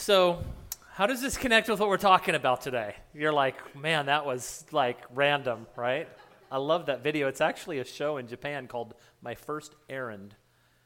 So, 0.00 0.42
how 0.94 1.06
does 1.06 1.20
this 1.20 1.36
connect 1.36 1.68
with 1.68 1.78
what 1.78 1.90
we're 1.90 1.98
talking 1.98 2.34
about 2.34 2.62
today? 2.62 2.96
You're 3.12 3.34
like, 3.34 3.76
man, 3.76 4.06
that 4.06 4.24
was 4.24 4.64
like 4.72 4.96
random, 5.14 5.66
right? 5.76 6.08
I 6.50 6.56
love 6.56 6.86
that 6.86 7.04
video. 7.04 7.28
It's 7.28 7.42
actually 7.42 7.80
a 7.80 7.84
show 7.84 8.16
in 8.16 8.26
Japan 8.26 8.66
called 8.66 8.94
My 9.20 9.34
First 9.34 9.76
Errand. 9.90 10.34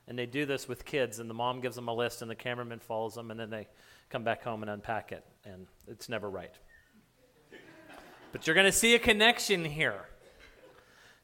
And 0.08 0.19
they 0.19 0.27
do 0.27 0.46
this 0.46 0.66
with 0.66 0.85
kids, 0.85 1.21
and 1.21 1.30
the 1.30 1.35
mom 1.35 1.61
gives 1.61 1.77
them 1.77 1.87
a 1.87 1.95
list, 1.95 2.22
and 2.22 2.30
the 2.30 2.35
cameraman 2.35 2.80
follows 2.80 3.14
them, 3.14 3.30
and 3.30 3.38
then 3.38 3.50
they 3.50 3.69
come 4.11 4.24
back 4.24 4.42
home 4.42 4.63
and 4.63 4.71
unpack 4.71 5.13
it. 5.13 5.24
And 5.44 5.69
it's 5.87 6.08
never 6.08 6.28
right. 6.28 6.54
but 8.33 8.49
you're 8.49 8.54
going 8.54 8.67
to 8.67 8.72
see 8.72 8.96
a 8.96 8.99
connection 8.99 9.65
here. 9.65 10.06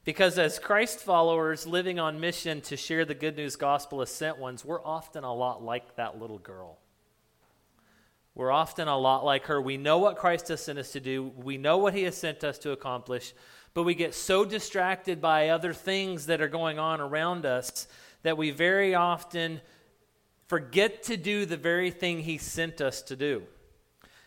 Because 0.05 0.39
as 0.39 0.61
Christ 0.61 1.01
followers 1.01 1.67
living 1.67 1.99
on 1.99 2.21
mission 2.21 2.61
to 2.63 2.77
share 2.77 3.05
the 3.05 3.17
good 3.17 3.37
news 3.37 3.57
gospel 3.57 4.01
as 4.01 4.11
sent 4.11 4.39
ones, 4.39 4.65
we're 4.65 4.83
often 4.85 5.25
a 5.25 5.35
lot 5.35 5.65
like 5.65 5.97
that 5.97 6.21
little 6.21 6.39
girl. 6.39 6.79
We're 8.35 8.51
often 8.51 8.89
a 8.89 8.97
lot 8.97 9.25
like 9.25 9.47
her. 9.47 9.61
We 9.61 9.77
know 9.77 9.99
what 9.99 10.17
Christ 10.17 10.49
has 10.49 10.63
sent 10.63 10.79
us 10.79 10.93
to 10.93 11.01
do, 11.01 11.33
we 11.37 11.59
know 11.59 11.79
what 11.79 11.95
he 11.95 12.05
has 12.05 12.17
sent 12.17 12.45
us 12.45 12.59
to 12.59 12.73
accomplish, 12.73 13.35
but 13.75 13.83
we 13.85 13.95
get 13.95 14.15
so 14.15 14.45
distracted 14.45 15.21
by 15.21 15.49
other 15.49 15.73
things 15.73 16.27
that 16.27 16.41
are 16.41 16.49
going 16.49 16.79
on 16.79 17.01
around 17.01 17.47
us 17.47 17.87
that 18.23 18.37
we 18.37 18.51
very 18.51 18.95
often 18.95 19.61
forget 20.49 21.05
to 21.05 21.17
do 21.17 21.47
the 21.47 21.57
very 21.57 21.91
thing 21.91 22.21
he 22.21 22.37
sent 22.37 22.81
us 22.81 23.03
to 23.03 23.17
do. 23.17 23.43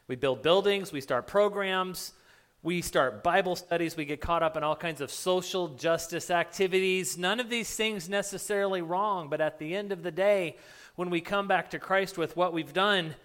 We 0.07 0.15
build 0.15 0.41
buildings, 0.41 0.91
we 0.91 1.01
start 1.01 1.27
programs, 1.27 2.13
we 2.61 2.81
start 2.81 3.23
Bible 3.23 3.57
studies, 3.57 3.97
we 3.97 4.05
get 4.05 4.21
caught 4.21 4.41
up 4.41 4.55
in 4.55 4.63
all 4.63 4.75
kinds 4.75 5.01
of 5.01 5.11
social 5.11 5.67
justice 5.69 6.29
activities. 6.29 7.17
None 7.17 7.41
of 7.41 7.49
these 7.49 7.75
things 7.75 8.07
necessarily 8.07 8.81
wrong, 8.81 9.29
but 9.29 9.41
at 9.41 9.59
the 9.59 9.75
end 9.75 9.91
of 9.91 10.01
the 10.01 10.11
day, 10.11 10.55
when 10.95 11.09
we 11.09 11.19
come 11.19 11.47
back 11.47 11.71
to 11.71 11.79
Christ 11.79 12.17
with 12.17 12.37
what 12.37 12.53
we've 12.53 12.71
done, 12.71 13.15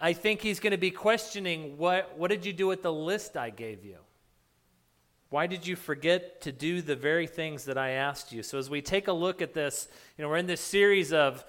I 0.00 0.14
think 0.14 0.40
he's 0.40 0.60
going 0.60 0.70
to 0.70 0.78
be 0.78 0.90
questioning 0.90 1.76
what, 1.76 2.16
what 2.16 2.30
did 2.30 2.46
you 2.46 2.52
do 2.52 2.66
with 2.66 2.82
the 2.82 2.92
list 2.92 3.36
I 3.36 3.50
gave 3.50 3.84
you? 3.84 3.96
Why 5.28 5.46
did 5.46 5.66
you 5.66 5.76
forget 5.76 6.40
to 6.42 6.52
do 6.52 6.82
the 6.82 6.96
very 6.96 7.26
things 7.26 7.66
that 7.66 7.78
I 7.78 7.90
asked 7.90 8.32
you? 8.32 8.42
So, 8.42 8.58
as 8.58 8.68
we 8.68 8.82
take 8.82 9.06
a 9.06 9.12
look 9.12 9.40
at 9.40 9.54
this, 9.54 9.88
you 10.16 10.22
know, 10.22 10.28
we're 10.28 10.38
in 10.38 10.46
this 10.46 10.60
series 10.60 11.12
of, 11.12 11.44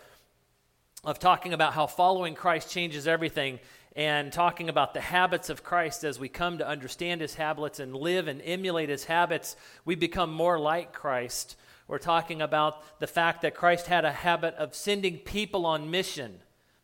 of 1.03 1.17
talking 1.17 1.53
about 1.53 1.73
how 1.73 1.87
following 1.87 2.35
Christ 2.35 2.69
changes 2.69 3.07
everything 3.07 3.59
and 3.95 4.31
talking 4.31 4.69
about 4.69 4.93
the 4.93 5.01
habits 5.01 5.49
of 5.49 5.63
Christ 5.63 6.03
as 6.03 6.19
we 6.19 6.29
come 6.29 6.59
to 6.59 6.67
understand 6.67 7.21
his 7.21 7.35
habits 7.35 7.79
and 7.79 7.95
live 7.95 8.27
and 8.27 8.41
emulate 8.43 8.89
his 8.89 9.05
habits, 9.05 9.55
we 9.83 9.95
become 9.95 10.31
more 10.31 10.59
like 10.59 10.93
Christ. 10.93 11.55
We're 11.87 11.97
talking 11.97 12.41
about 12.41 12.99
the 12.99 13.07
fact 13.07 13.41
that 13.41 13.55
Christ 13.55 13.87
had 13.87 14.05
a 14.05 14.11
habit 14.11 14.55
of 14.55 14.75
sending 14.75 15.17
people 15.17 15.65
on 15.65 15.91
mission, 15.91 16.39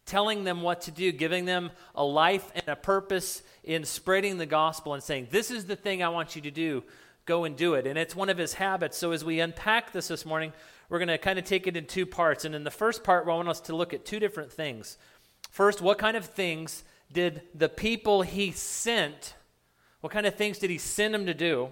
telling 0.08 0.44
them 0.44 0.64
what 0.64 0.82
to 0.82 0.92
do, 0.92 1.12
giving 1.12 1.46
them 1.46 1.70
a 1.94 2.04
life 2.04 2.52
and 2.56 2.68
a 2.68 2.76
purpose 2.76 3.44
in 3.64 3.86
spreading 3.86 4.38
the 4.38 4.46
gospel 4.46 4.94
and 4.96 5.04
saying, 5.04 5.28
This 5.30 5.52
is 5.52 5.66
the 5.66 5.76
thing 5.76 6.02
I 6.02 6.10
want 6.10 6.36
you 6.36 6.42
to 6.42 6.52
do. 6.52 6.84
Go 7.26 7.44
and 7.44 7.56
do 7.56 7.76
it. 7.76 7.86
And 7.86 8.00
it's 8.00 8.16
one 8.16 8.30
of 8.30 8.38
his 8.38 8.54
habits. 8.54 8.98
So 8.98 9.12
as 9.12 9.24
we 9.24 9.42
unpack 9.42 9.92
this 9.92 10.08
this 10.08 10.26
morning, 10.26 10.54
we're 10.90 11.00
going 11.00 11.10
to 11.10 11.18
kind 11.18 11.38
of 11.38 11.46
take 11.46 11.68
it 11.68 11.76
in 11.76 11.86
two 11.86 12.06
parts. 12.06 12.46
And 12.46 12.56
in 12.56 12.64
the 12.64 12.72
first 12.72 13.04
part, 13.04 13.28
I 13.28 13.30
want 13.30 13.50
us 13.50 13.60
to 13.62 13.76
look 13.76 13.94
at 13.94 14.06
two 14.06 14.20
different 14.20 14.52
things. 14.52 14.98
First, 15.52 15.82
what 15.82 15.98
kind 15.98 16.16
of 16.16 16.26
things 16.26 16.86
did 17.12 17.42
the 17.54 17.70
people 17.70 18.22
he 18.22 18.52
sent, 18.52 19.36
what 20.00 20.14
kind 20.14 20.26
of 20.26 20.36
things 20.36 20.58
did 20.58 20.70
he 20.70 20.78
send 20.78 21.14
them 21.14 21.26
to 21.26 21.34
do? 21.34 21.70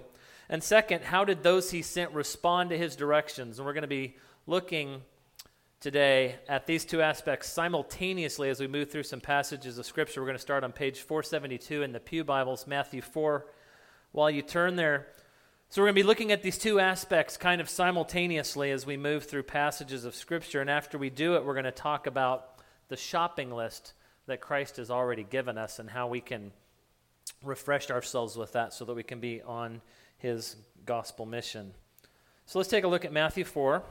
And 0.50 0.61
second, 0.61 1.06
how 1.06 1.23
did 1.23 1.41
those 1.41 1.72
he 1.72 1.81
sent 1.81 2.11
respond 2.11 2.69
to 2.69 2.78
his 2.78 2.95
directions? 2.95 3.58
And 3.58 3.66
we're 3.66 3.73
going 3.73 3.83
to 3.83 3.88
be 3.88 4.17
looking 4.45 5.02
today 5.79 6.35
at 6.47 6.65
these 6.65 6.85
two 6.85 7.01
aspects 7.01 7.49
simultaneously 7.49 8.49
as 8.49 8.59
we 8.59 8.67
move 8.67 8.89
through 8.89 9.03
some 9.03 9.21
passages 9.21 9.77
of 9.77 9.85
Scripture. 9.85 10.21
We're 10.21 10.27
going 10.27 10.37
to 10.37 10.41
start 10.41 10.63
on 10.63 10.71
page 10.71 11.01
472 11.01 11.83
in 11.83 11.91
the 11.91 11.99
Pew 11.99 12.23
Bibles, 12.23 12.65
Matthew 12.67 13.01
4. 13.01 13.45
While 14.11 14.31
you 14.31 14.41
turn 14.41 14.75
there, 14.75 15.07
so 15.69 15.81
we're 15.81 15.87
going 15.87 15.95
to 15.95 16.01
be 16.01 16.07
looking 16.07 16.31
at 16.31 16.41
these 16.41 16.57
two 16.57 16.79
aspects 16.79 17.38
kind 17.38 17.59
of 17.59 17.69
simultaneously 17.69 18.72
as 18.72 18.85
we 18.85 18.97
move 18.97 19.25
through 19.25 19.44
passages 19.44 20.05
of 20.05 20.16
Scripture. 20.16 20.61
And 20.61 20.69
after 20.69 20.97
we 20.97 21.09
do 21.09 21.35
it, 21.35 21.45
we're 21.45 21.53
going 21.53 21.66
to 21.66 21.72
talk 21.72 22.07
about 22.07 22.59
the 22.88 22.97
shopping 22.97 23.51
list 23.51 23.94
that 24.27 24.41
Christ 24.41 24.77
has 24.77 24.89
already 24.89 25.23
given 25.23 25.57
us 25.57 25.79
and 25.79 25.89
how 25.89 26.07
we 26.07 26.21
can 26.21 26.51
refresh 27.44 27.91
ourselves 27.91 28.38
with 28.38 28.53
that 28.53 28.73
so 28.73 28.85
that 28.85 28.95
we 28.95 29.03
can 29.03 29.19
be 29.19 29.41
on 29.41 29.81
his 30.17 30.55
gospel 30.85 31.25
mission. 31.25 31.73
So 32.45 32.59
let's 32.59 32.69
take 32.69 32.83
a 32.83 32.88
look 32.88 33.05
at 33.05 33.11
Matthew 33.11 33.44
4. 33.44 33.83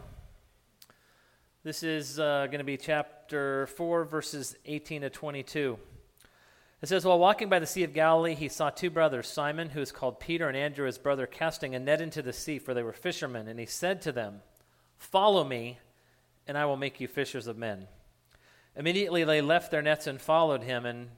This 1.65 1.83
is 1.83 2.21
uh, 2.21 2.45
going 2.49 2.59
to 2.59 2.65
be 2.65 2.77
chapter 2.77 3.69
4, 3.69 4.05
verses 4.05 4.55
18 4.67 5.01
to 5.01 5.09
22. 5.09 5.79
It 6.83 6.89
says, 6.91 7.07
While 7.07 7.19
walking 7.19 7.49
by 7.49 7.59
the 7.59 7.67
Sea 7.67 7.85
of 7.85 7.95
Galilee, 7.95 8.35
he 8.35 8.51
saw 8.51 8.69
two 8.69 8.91
brothers, 8.91 9.29
Simon, 9.29 9.71
who 9.71 9.81
is 9.81 9.91
called 9.91 10.21
Peter, 10.21 10.47
and 10.47 10.59
Andrew, 10.59 10.85
his 10.85 10.99
brother, 10.99 11.27
casting 11.27 11.75
a 11.75 11.79
net 11.79 12.03
into 12.03 12.21
the 12.21 12.35
sea, 12.35 12.59
for 12.59 12.75
they 12.75 12.83
were 12.83 12.93
fishermen. 12.93 13.49
And 13.49 13.59
he 13.59 13.65
said 13.65 14.03
to 14.03 14.13
them, 14.13 14.43
Follow 14.99 15.43
me, 15.43 15.79
and 16.47 16.59
I 16.59 16.67
will 16.67 16.77
make 16.77 17.01
you 17.01 17.09
fishers 17.09 17.47
of 17.47 17.57
men. 17.57 17.89
Immediately 18.77 19.25
they 19.25 19.41
left 19.41 19.71
their 19.71 19.81
nets 19.81 20.07
and 20.07 20.21
followed 20.21 20.65
him. 20.65 20.85
And 20.85 21.09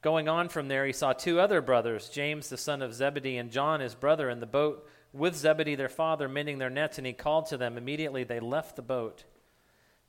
going 0.00 0.28
on 0.28 0.48
from 0.48 0.66
there, 0.66 0.84
he 0.84 0.92
saw 0.92 1.12
two 1.12 1.38
other 1.38 1.60
brothers, 1.60 2.08
James 2.08 2.48
the 2.48 2.56
son 2.56 2.82
of 2.82 2.92
Zebedee 2.92 3.36
and 3.36 3.52
John 3.52 3.78
his 3.78 3.94
brother, 3.94 4.28
in 4.30 4.40
the 4.40 4.46
boat 4.46 4.84
with 5.12 5.36
Zebedee 5.36 5.76
their 5.76 5.88
father, 5.88 6.28
mending 6.28 6.58
their 6.58 6.70
nets. 6.70 6.98
And 6.98 7.06
he 7.06 7.12
called 7.12 7.46
to 7.46 7.56
them. 7.56 7.78
Immediately 7.78 8.24
they 8.24 8.40
left 8.40 8.74
the 8.74 8.82
boat 8.82 9.26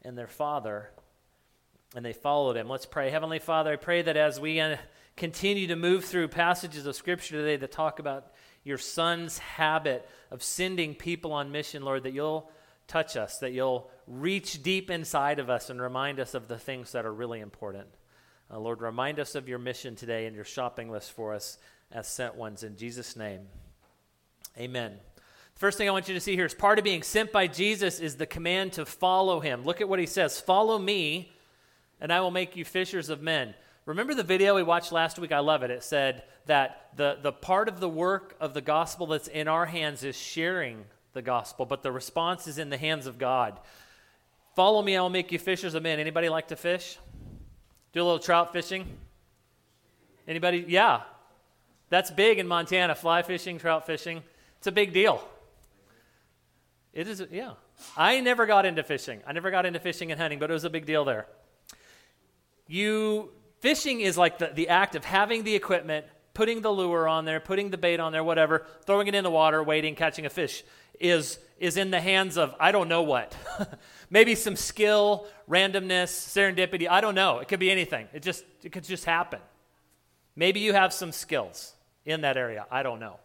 and 0.03 0.17
their 0.17 0.27
father, 0.27 0.89
and 1.95 2.03
they 2.03 2.13
followed 2.13 2.57
him. 2.57 2.67
Let's 2.67 2.85
pray. 2.85 3.09
Heavenly 3.09 3.39
Father, 3.39 3.73
I 3.73 3.75
pray 3.77 4.01
that 4.01 4.17
as 4.17 4.39
we 4.39 4.59
uh, 4.59 4.77
continue 5.15 5.67
to 5.67 5.75
move 5.75 6.05
through 6.05 6.27
passages 6.29 6.85
of 6.85 6.95
Scripture 6.95 7.35
today 7.35 7.55
that 7.57 7.71
talk 7.71 7.99
about 7.99 8.31
your 8.63 8.77
son's 8.77 9.37
habit 9.37 10.07
of 10.31 10.41
sending 10.41 10.95
people 10.95 11.33
on 11.33 11.51
mission, 11.51 11.83
Lord, 11.83 12.03
that 12.03 12.13
you'll 12.13 12.49
touch 12.87 13.15
us, 13.15 13.37
that 13.39 13.51
you'll 13.51 13.89
reach 14.07 14.63
deep 14.63 14.89
inside 14.89 15.39
of 15.39 15.49
us 15.49 15.69
and 15.69 15.81
remind 15.81 16.19
us 16.19 16.33
of 16.33 16.47
the 16.47 16.57
things 16.57 16.91
that 16.93 17.05
are 17.05 17.13
really 17.13 17.39
important. 17.39 17.87
Uh, 18.51 18.59
Lord, 18.59 18.81
remind 18.81 19.19
us 19.19 19.35
of 19.35 19.47
your 19.47 19.59
mission 19.59 19.95
today 19.95 20.25
and 20.25 20.35
your 20.35 20.45
shopping 20.45 20.91
list 20.91 21.11
for 21.11 21.33
us 21.33 21.57
as 21.91 22.07
sent 22.07 22.35
ones. 22.35 22.63
In 22.63 22.75
Jesus' 22.75 23.15
name, 23.15 23.41
amen. 24.57 24.99
First 25.63 25.77
thing 25.77 25.87
I 25.87 25.93
want 25.93 26.09
you 26.09 26.13
to 26.13 26.19
see 26.19 26.35
here 26.35 26.45
is 26.45 26.53
part 26.53 26.77
of 26.77 26.83
being 26.83 27.03
sent 27.03 27.31
by 27.31 27.47
Jesus 27.47 28.01
is 28.01 28.17
the 28.17 28.25
command 28.25 28.73
to 28.73 28.85
follow 28.85 29.39
him. 29.39 29.63
Look 29.63 29.79
at 29.79 29.87
what 29.87 29.97
he 29.97 30.05
says 30.05 30.37
Follow 30.37 30.77
me, 30.77 31.31
and 32.01 32.11
I 32.11 32.19
will 32.19 32.31
make 32.31 32.57
you 32.57 32.65
fishers 32.65 33.07
of 33.07 33.21
men. 33.21 33.53
Remember 33.85 34.13
the 34.13 34.23
video 34.23 34.55
we 34.55 34.63
watched 34.63 34.91
last 34.91 35.17
week? 35.17 35.31
I 35.31 35.39
love 35.39 35.63
it. 35.63 35.71
It 35.71 35.81
said 35.81 36.23
that 36.47 36.89
the, 36.97 37.17
the 37.21 37.31
part 37.31 37.69
of 37.69 37.79
the 37.79 37.87
work 37.87 38.35
of 38.41 38.53
the 38.53 38.59
gospel 38.59 39.07
that's 39.07 39.29
in 39.29 39.47
our 39.47 39.65
hands 39.65 40.03
is 40.03 40.17
sharing 40.17 40.83
the 41.13 41.21
gospel, 41.21 41.65
but 41.65 41.81
the 41.81 41.93
response 41.93 42.45
is 42.45 42.57
in 42.57 42.69
the 42.69 42.77
hands 42.77 43.07
of 43.07 43.17
God. 43.17 43.57
Follow 44.57 44.81
me, 44.81 44.97
I 44.97 45.01
will 45.01 45.09
make 45.09 45.31
you 45.31 45.39
fishers 45.39 45.75
of 45.75 45.83
men. 45.83 45.97
Anybody 45.97 46.27
like 46.27 46.49
to 46.49 46.57
fish? 46.57 46.97
Do 47.93 48.01
a 48.01 48.03
little 48.03 48.19
trout 48.19 48.51
fishing? 48.51 48.85
Anybody? 50.27 50.65
Yeah. 50.67 51.03
That's 51.87 52.11
big 52.11 52.37
in 52.37 52.49
Montana. 52.49 52.95
Fly 52.95 53.21
fishing, 53.21 53.59
trout 53.59 53.85
fishing. 53.85 54.23
It's 54.57 54.67
a 54.67 54.71
big 54.73 54.91
deal. 54.91 55.23
It 56.93 57.07
is, 57.07 57.23
yeah. 57.31 57.53
I 57.97 58.19
never 58.21 58.45
got 58.45 58.65
into 58.65 58.83
fishing. 58.83 59.21
I 59.25 59.33
never 59.33 59.49
got 59.49 59.65
into 59.65 59.79
fishing 59.79 60.11
and 60.11 60.21
hunting, 60.21 60.39
but 60.39 60.49
it 60.49 60.53
was 60.53 60.63
a 60.63 60.69
big 60.69 60.85
deal 60.85 61.03
there. 61.03 61.27
You, 62.67 63.31
fishing 63.59 64.01
is 64.01 64.17
like 64.17 64.37
the, 64.37 64.51
the 64.53 64.69
act 64.69 64.95
of 64.95 65.03
having 65.03 65.43
the 65.43 65.55
equipment, 65.55 66.05
putting 66.33 66.61
the 66.61 66.71
lure 66.71 67.07
on 67.07 67.25
there, 67.25 67.39
putting 67.39 67.71
the 67.71 67.77
bait 67.77 67.99
on 67.99 68.11
there, 68.11 68.23
whatever, 68.23 68.65
throwing 68.85 69.07
it 69.07 69.15
in 69.15 69.23
the 69.23 69.31
water, 69.31 69.63
waiting, 69.63 69.95
catching 69.95 70.25
a 70.25 70.29
fish 70.29 70.63
is, 70.99 71.39
is 71.59 71.77
in 71.77 71.91
the 71.91 71.99
hands 71.99 72.37
of 72.37 72.55
I 72.59 72.71
don't 72.71 72.87
know 72.87 73.01
what. 73.01 73.35
Maybe 74.09 74.35
some 74.35 74.55
skill, 74.55 75.27
randomness, 75.49 76.09
serendipity. 76.09 76.87
I 76.89 77.01
don't 77.01 77.15
know. 77.15 77.39
It 77.39 77.47
could 77.47 77.59
be 77.59 77.71
anything. 77.71 78.07
It 78.13 78.21
just 78.21 78.43
it 78.63 78.71
could 78.71 78.83
just 78.83 79.05
happen. 79.05 79.39
Maybe 80.35 80.59
you 80.59 80.73
have 80.73 80.93
some 80.93 81.11
skills 81.11 81.73
in 82.05 82.21
that 82.21 82.37
area. 82.37 82.65
I 82.71 82.83
don't 82.83 82.99
know. 82.99 83.19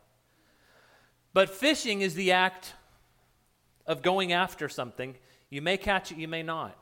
But 1.32 1.50
fishing 1.50 2.00
is 2.00 2.14
the 2.14 2.32
act 2.32 2.74
of 3.88 4.02
going 4.02 4.32
after 4.32 4.68
something. 4.68 5.16
You 5.50 5.62
may 5.62 5.76
catch 5.76 6.12
it, 6.12 6.18
you 6.18 6.28
may 6.28 6.44
not. 6.44 6.80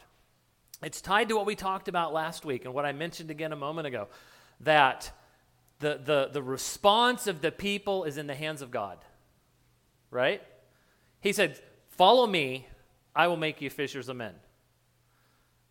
It's 0.82 1.00
tied 1.00 1.30
to 1.30 1.36
what 1.36 1.46
we 1.46 1.54
talked 1.54 1.88
about 1.88 2.12
last 2.12 2.44
week 2.44 2.66
and 2.66 2.74
what 2.74 2.84
I 2.84 2.92
mentioned 2.92 3.30
again 3.30 3.52
a 3.52 3.56
moment 3.56 3.86
ago 3.86 4.08
that 4.60 5.10
the, 5.78 6.00
the, 6.04 6.28
the 6.32 6.42
response 6.42 7.26
of 7.26 7.40
the 7.40 7.52
people 7.52 8.04
is 8.04 8.18
in 8.18 8.26
the 8.26 8.34
hands 8.34 8.60
of 8.60 8.70
God, 8.70 8.98
right? 10.10 10.42
He 11.20 11.32
said, 11.32 11.58
Follow 11.90 12.26
me, 12.26 12.66
I 13.14 13.28
will 13.28 13.38
make 13.38 13.62
you 13.62 13.70
fishers 13.70 14.10
of 14.10 14.16
men. 14.16 14.34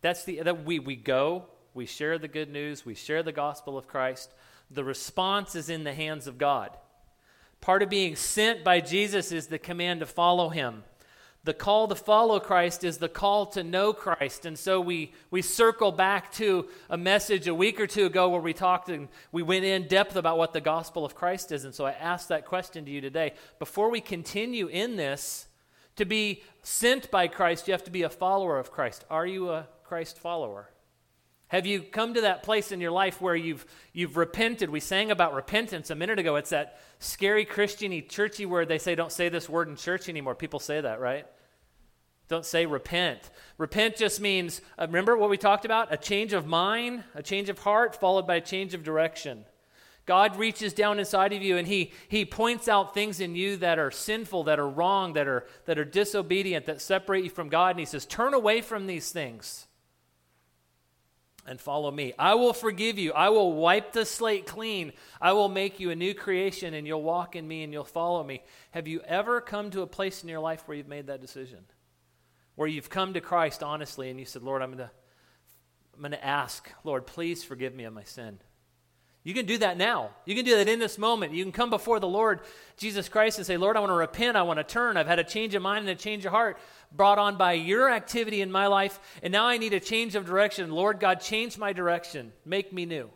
That's 0.00 0.24
the 0.24 0.42
that 0.42 0.64
we 0.64 0.80
we 0.80 0.96
go, 0.96 1.46
we 1.72 1.86
share 1.86 2.18
the 2.18 2.28
good 2.28 2.50
news, 2.50 2.84
we 2.84 2.94
share 2.94 3.22
the 3.22 3.32
gospel 3.32 3.78
of 3.78 3.86
Christ. 3.86 4.32
The 4.70 4.82
response 4.82 5.54
is 5.54 5.68
in 5.68 5.84
the 5.84 5.94
hands 5.94 6.26
of 6.26 6.38
God. 6.38 6.76
Part 7.60 7.82
of 7.82 7.88
being 7.88 8.16
sent 8.16 8.64
by 8.64 8.80
Jesus 8.80 9.30
is 9.30 9.46
the 9.46 9.58
command 9.58 10.00
to 10.00 10.06
follow 10.06 10.48
him. 10.48 10.82
The 11.46 11.54
call 11.54 11.86
to 11.86 11.94
follow 11.94 12.40
Christ 12.40 12.82
is 12.82 12.98
the 12.98 13.08
call 13.08 13.46
to 13.46 13.62
know 13.62 13.92
Christ. 13.92 14.46
And 14.46 14.58
so 14.58 14.80
we, 14.80 15.12
we 15.30 15.42
circle 15.42 15.92
back 15.92 16.32
to 16.32 16.68
a 16.90 16.96
message 16.96 17.46
a 17.46 17.54
week 17.54 17.80
or 17.80 17.86
two 17.86 18.04
ago 18.04 18.28
where 18.28 18.40
we 18.40 18.52
talked 18.52 18.88
and 18.88 19.06
we 19.30 19.44
went 19.44 19.64
in 19.64 19.86
depth 19.86 20.16
about 20.16 20.38
what 20.38 20.52
the 20.52 20.60
gospel 20.60 21.04
of 21.04 21.14
Christ 21.14 21.52
is. 21.52 21.64
And 21.64 21.72
so 21.72 21.86
I 21.86 21.92
asked 21.92 22.30
that 22.30 22.46
question 22.46 22.84
to 22.84 22.90
you 22.90 23.00
today. 23.00 23.34
Before 23.60 23.90
we 23.90 24.00
continue 24.00 24.66
in 24.66 24.96
this, 24.96 25.46
to 25.94 26.04
be 26.04 26.42
sent 26.62 27.12
by 27.12 27.28
Christ, 27.28 27.68
you 27.68 27.72
have 27.72 27.84
to 27.84 27.92
be 27.92 28.02
a 28.02 28.10
follower 28.10 28.58
of 28.58 28.72
Christ. 28.72 29.04
Are 29.08 29.24
you 29.24 29.50
a 29.50 29.68
Christ 29.84 30.18
follower? 30.18 30.68
Have 31.48 31.64
you 31.64 31.80
come 31.80 32.14
to 32.14 32.22
that 32.22 32.42
place 32.42 32.72
in 32.72 32.80
your 32.80 32.90
life 32.90 33.20
where 33.20 33.36
you've, 33.36 33.64
you've 33.92 34.16
repented? 34.16 34.68
We 34.68 34.80
sang 34.80 35.12
about 35.12 35.32
repentance 35.32 35.90
a 35.90 35.94
minute 35.94 36.18
ago. 36.18 36.34
It's 36.34 36.50
that 36.50 36.80
scary 36.98 37.46
Christiany, 37.46 38.06
churchy 38.06 38.46
word 38.46 38.66
they 38.66 38.78
say, 38.78 38.96
don't 38.96 39.12
say 39.12 39.28
this 39.28 39.48
word 39.48 39.68
in 39.68 39.76
church 39.76 40.08
anymore. 40.08 40.34
People 40.34 40.58
say 40.58 40.80
that, 40.80 41.00
right? 41.00 41.24
Don't 42.28 42.44
say 42.44 42.66
repent. 42.66 43.30
Repent 43.56 43.96
just 43.96 44.20
means, 44.20 44.60
uh, 44.78 44.86
remember 44.86 45.16
what 45.16 45.30
we 45.30 45.36
talked 45.36 45.64
about? 45.64 45.92
A 45.92 45.96
change 45.96 46.32
of 46.32 46.46
mind, 46.46 47.04
a 47.14 47.22
change 47.22 47.48
of 47.48 47.60
heart, 47.60 47.94
followed 47.94 48.26
by 48.26 48.36
a 48.36 48.40
change 48.40 48.74
of 48.74 48.82
direction. 48.82 49.44
God 50.06 50.36
reaches 50.36 50.72
down 50.72 51.00
inside 51.00 51.32
of 51.32 51.42
you 51.42 51.56
and 51.56 51.66
he, 51.66 51.92
he 52.08 52.24
points 52.24 52.68
out 52.68 52.94
things 52.94 53.20
in 53.20 53.34
you 53.34 53.56
that 53.56 53.78
are 53.78 53.90
sinful, 53.90 54.44
that 54.44 54.60
are 54.60 54.68
wrong, 54.68 55.14
that 55.14 55.26
are, 55.26 55.46
that 55.64 55.78
are 55.78 55.84
disobedient, 55.84 56.66
that 56.66 56.80
separate 56.80 57.24
you 57.24 57.30
from 57.30 57.48
God. 57.48 57.70
And 57.70 57.80
He 57.80 57.86
says, 57.86 58.06
Turn 58.06 58.32
away 58.32 58.60
from 58.60 58.86
these 58.86 59.10
things 59.10 59.66
and 61.44 61.60
follow 61.60 61.90
me. 61.90 62.12
I 62.18 62.34
will 62.34 62.52
forgive 62.52 62.98
you. 62.98 63.12
I 63.12 63.30
will 63.30 63.52
wipe 63.52 63.92
the 63.92 64.04
slate 64.04 64.46
clean. 64.46 64.92
I 65.20 65.32
will 65.32 65.48
make 65.48 65.80
you 65.80 65.90
a 65.90 65.96
new 65.96 66.14
creation 66.14 66.74
and 66.74 66.86
you'll 66.86 67.02
walk 67.02 67.34
in 67.34 67.46
me 67.46 67.64
and 67.64 67.72
you'll 67.72 67.84
follow 67.84 68.22
me. 68.22 68.42
Have 68.70 68.86
you 68.86 69.00
ever 69.06 69.40
come 69.40 69.70
to 69.70 69.82
a 69.82 69.86
place 69.88 70.22
in 70.22 70.28
your 70.28 70.40
life 70.40 70.66
where 70.66 70.76
you've 70.76 70.88
made 70.88 71.08
that 71.08 71.20
decision? 71.20 71.58
Where 72.56 72.68
you've 72.68 72.90
come 72.90 73.14
to 73.14 73.20
Christ 73.20 73.62
honestly 73.62 74.10
and 74.10 74.18
you 74.18 74.26
said, 74.26 74.42
Lord, 74.42 74.62
I'm 74.62 74.70
going 74.70 74.88
to 74.88 74.90
I'm 75.94 76.02
going 76.02 76.12
to 76.12 76.24
ask, 76.24 76.70
Lord, 76.84 77.06
please 77.06 77.42
forgive 77.42 77.74
me 77.74 77.84
of 77.84 77.94
my 77.94 78.04
sin. 78.04 78.38
You 79.24 79.34
can 79.34 79.46
do 79.46 79.58
that 79.58 79.76
now. 79.76 80.10
You 80.24 80.36
can 80.36 80.44
do 80.44 80.56
that 80.56 80.68
in 80.68 80.78
this 80.78 80.98
moment. 80.98 81.32
You 81.32 81.42
can 81.42 81.52
come 81.52 81.70
before 81.70 81.98
the 81.98 82.06
Lord 82.06 82.40
Jesus 82.76 83.08
Christ 83.08 83.38
and 83.38 83.46
say, 83.46 83.56
Lord, 83.56 83.76
I 83.76 83.80
want 83.80 83.90
to 83.90 83.96
repent. 83.96 84.36
I 84.36 84.42
want 84.42 84.58
to 84.58 84.64
turn. 84.64 84.96
I've 84.96 85.08
had 85.08 85.18
a 85.18 85.24
change 85.24 85.54
of 85.54 85.62
mind 85.62 85.80
and 85.80 85.98
a 85.98 86.00
change 86.00 86.24
of 86.26 86.32
heart 86.32 86.58
brought 86.92 87.18
on 87.18 87.36
by 87.36 87.54
your 87.54 87.90
activity 87.90 88.40
in 88.40 88.52
my 88.52 88.66
life. 88.68 89.00
And 89.22 89.32
now 89.32 89.46
I 89.46 89.56
need 89.56 89.72
a 89.72 89.80
change 89.80 90.14
of 90.14 90.26
direction. 90.26 90.70
Lord 90.70 91.00
God, 91.00 91.20
change 91.20 91.58
my 91.58 91.72
direction. 91.72 92.32
Make 92.44 92.72
me 92.72 92.84
new. 92.84 93.10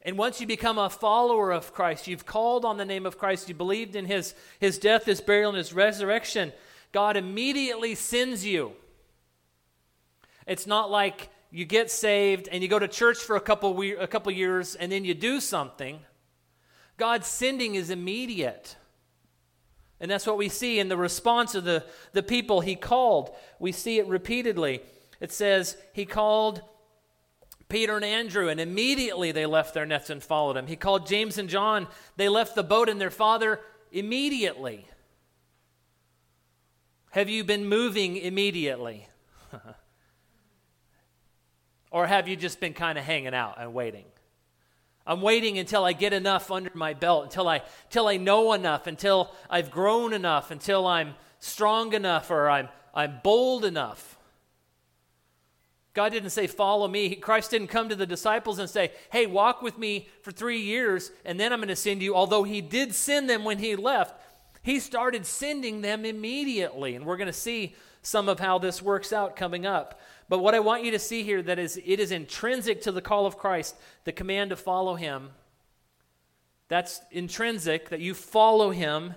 And 0.00 0.16
once 0.16 0.40
you 0.40 0.46
become 0.46 0.78
a 0.78 0.88
follower 0.88 1.50
of 1.50 1.74
Christ, 1.74 2.06
you've 2.06 2.24
called 2.24 2.64
on 2.64 2.76
the 2.76 2.84
name 2.84 3.04
of 3.04 3.18
Christ, 3.18 3.48
you 3.48 3.54
believed 3.54 3.96
in 3.96 4.06
his, 4.06 4.34
his 4.60 4.78
death, 4.78 5.04
his 5.04 5.20
burial, 5.20 5.50
and 5.50 5.58
his 5.58 5.74
resurrection, 5.74 6.52
God 6.96 7.18
immediately 7.18 7.94
sends 7.94 8.42
you. 8.42 8.72
It's 10.46 10.66
not 10.66 10.90
like 10.90 11.28
you 11.50 11.66
get 11.66 11.90
saved 11.90 12.48
and 12.50 12.62
you 12.62 12.70
go 12.70 12.78
to 12.78 12.88
church 12.88 13.18
for 13.18 13.36
a 13.36 13.40
couple, 13.40 13.74
we- 13.74 13.94
a 13.94 14.06
couple 14.06 14.32
years 14.32 14.74
and 14.74 14.90
then 14.90 15.04
you 15.04 15.12
do 15.12 15.38
something. 15.38 16.00
God's 16.96 17.26
sending 17.26 17.74
is 17.74 17.90
immediate. 17.90 18.76
And 20.00 20.10
that's 20.10 20.26
what 20.26 20.38
we 20.38 20.48
see 20.48 20.78
in 20.78 20.88
the 20.88 20.96
response 20.96 21.54
of 21.54 21.64
the, 21.64 21.84
the 22.14 22.22
people 22.22 22.62
he 22.62 22.76
called. 22.76 23.36
We 23.58 23.72
see 23.72 23.98
it 23.98 24.06
repeatedly. 24.06 24.80
It 25.20 25.32
says, 25.32 25.76
He 25.92 26.06
called 26.06 26.62
Peter 27.68 27.96
and 27.96 28.06
Andrew, 28.06 28.48
and 28.48 28.58
immediately 28.58 29.32
they 29.32 29.44
left 29.44 29.74
their 29.74 29.84
nets 29.84 30.08
and 30.08 30.22
followed 30.22 30.56
him. 30.56 30.66
He 30.66 30.76
called 30.76 31.06
James 31.06 31.36
and 31.36 31.50
John. 31.50 31.88
They 32.16 32.30
left 32.30 32.54
the 32.54 32.64
boat 32.64 32.88
and 32.88 32.98
their 32.98 33.10
father 33.10 33.60
immediately. 33.92 34.86
Have 37.16 37.30
you 37.30 37.44
been 37.44 37.66
moving 37.66 38.18
immediately? 38.18 39.08
or 41.90 42.06
have 42.06 42.28
you 42.28 42.36
just 42.36 42.60
been 42.60 42.74
kind 42.74 42.98
of 42.98 43.04
hanging 43.04 43.32
out 43.32 43.54
and 43.58 43.72
waiting? 43.72 44.04
I'm 45.06 45.22
waiting 45.22 45.56
until 45.56 45.82
I 45.82 45.94
get 45.94 46.12
enough 46.12 46.50
under 46.50 46.70
my 46.74 46.92
belt, 46.92 47.24
until 47.24 47.48
I, 47.48 47.62
until 47.84 48.06
I 48.06 48.18
know 48.18 48.52
enough, 48.52 48.86
until 48.86 49.32
I've 49.48 49.70
grown 49.70 50.12
enough, 50.12 50.50
until 50.50 50.86
I'm 50.86 51.14
strong 51.38 51.94
enough 51.94 52.30
or 52.30 52.50
I'm, 52.50 52.68
I'm 52.92 53.20
bold 53.24 53.64
enough. 53.64 54.18
God 55.94 56.12
didn't 56.12 56.28
say, 56.28 56.46
Follow 56.46 56.86
me. 56.86 57.14
Christ 57.14 57.50
didn't 57.50 57.68
come 57.68 57.88
to 57.88 57.96
the 57.96 58.04
disciples 58.04 58.58
and 58.58 58.68
say, 58.68 58.92
Hey, 59.10 59.24
walk 59.24 59.62
with 59.62 59.78
me 59.78 60.10
for 60.20 60.32
three 60.32 60.60
years 60.60 61.10
and 61.24 61.40
then 61.40 61.50
I'm 61.50 61.60
going 61.60 61.68
to 61.68 61.76
send 61.76 62.02
you. 62.02 62.14
Although 62.14 62.42
he 62.42 62.60
did 62.60 62.94
send 62.94 63.30
them 63.30 63.42
when 63.42 63.56
he 63.56 63.74
left, 63.74 64.20
he 64.66 64.80
started 64.80 65.24
sending 65.24 65.80
them 65.80 66.04
immediately. 66.04 66.96
And 66.96 67.06
we're 67.06 67.16
going 67.16 67.28
to 67.28 67.32
see 67.32 67.76
some 68.02 68.28
of 68.28 68.40
how 68.40 68.58
this 68.58 68.82
works 68.82 69.12
out 69.12 69.36
coming 69.36 69.64
up. 69.64 70.00
But 70.28 70.40
what 70.40 70.56
I 70.56 70.58
want 70.58 70.82
you 70.82 70.90
to 70.90 70.98
see 70.98 71.22
here 71.22 71.40
that 71.42 71.60
is 71.60 71.80
it 71.84 72.00
is 72.00 72.10
intrinsic 72.10 72.82
to 72.82 72.90
the 72.90 73.00
call 73.00 73.26
of 73.26 73.38
Christ, 73.38 73.76
the 74.02 74.10
command 74.10 74.50
to 74.50 74.56
follow 74.56 74.96
him. 74.96 75.30
That's 76.66 77.00
intrinsic 77.12 77.90
that 77.90 78.00
you 78.00 78.12
follow 78.12 78.70
him 78.70 79.14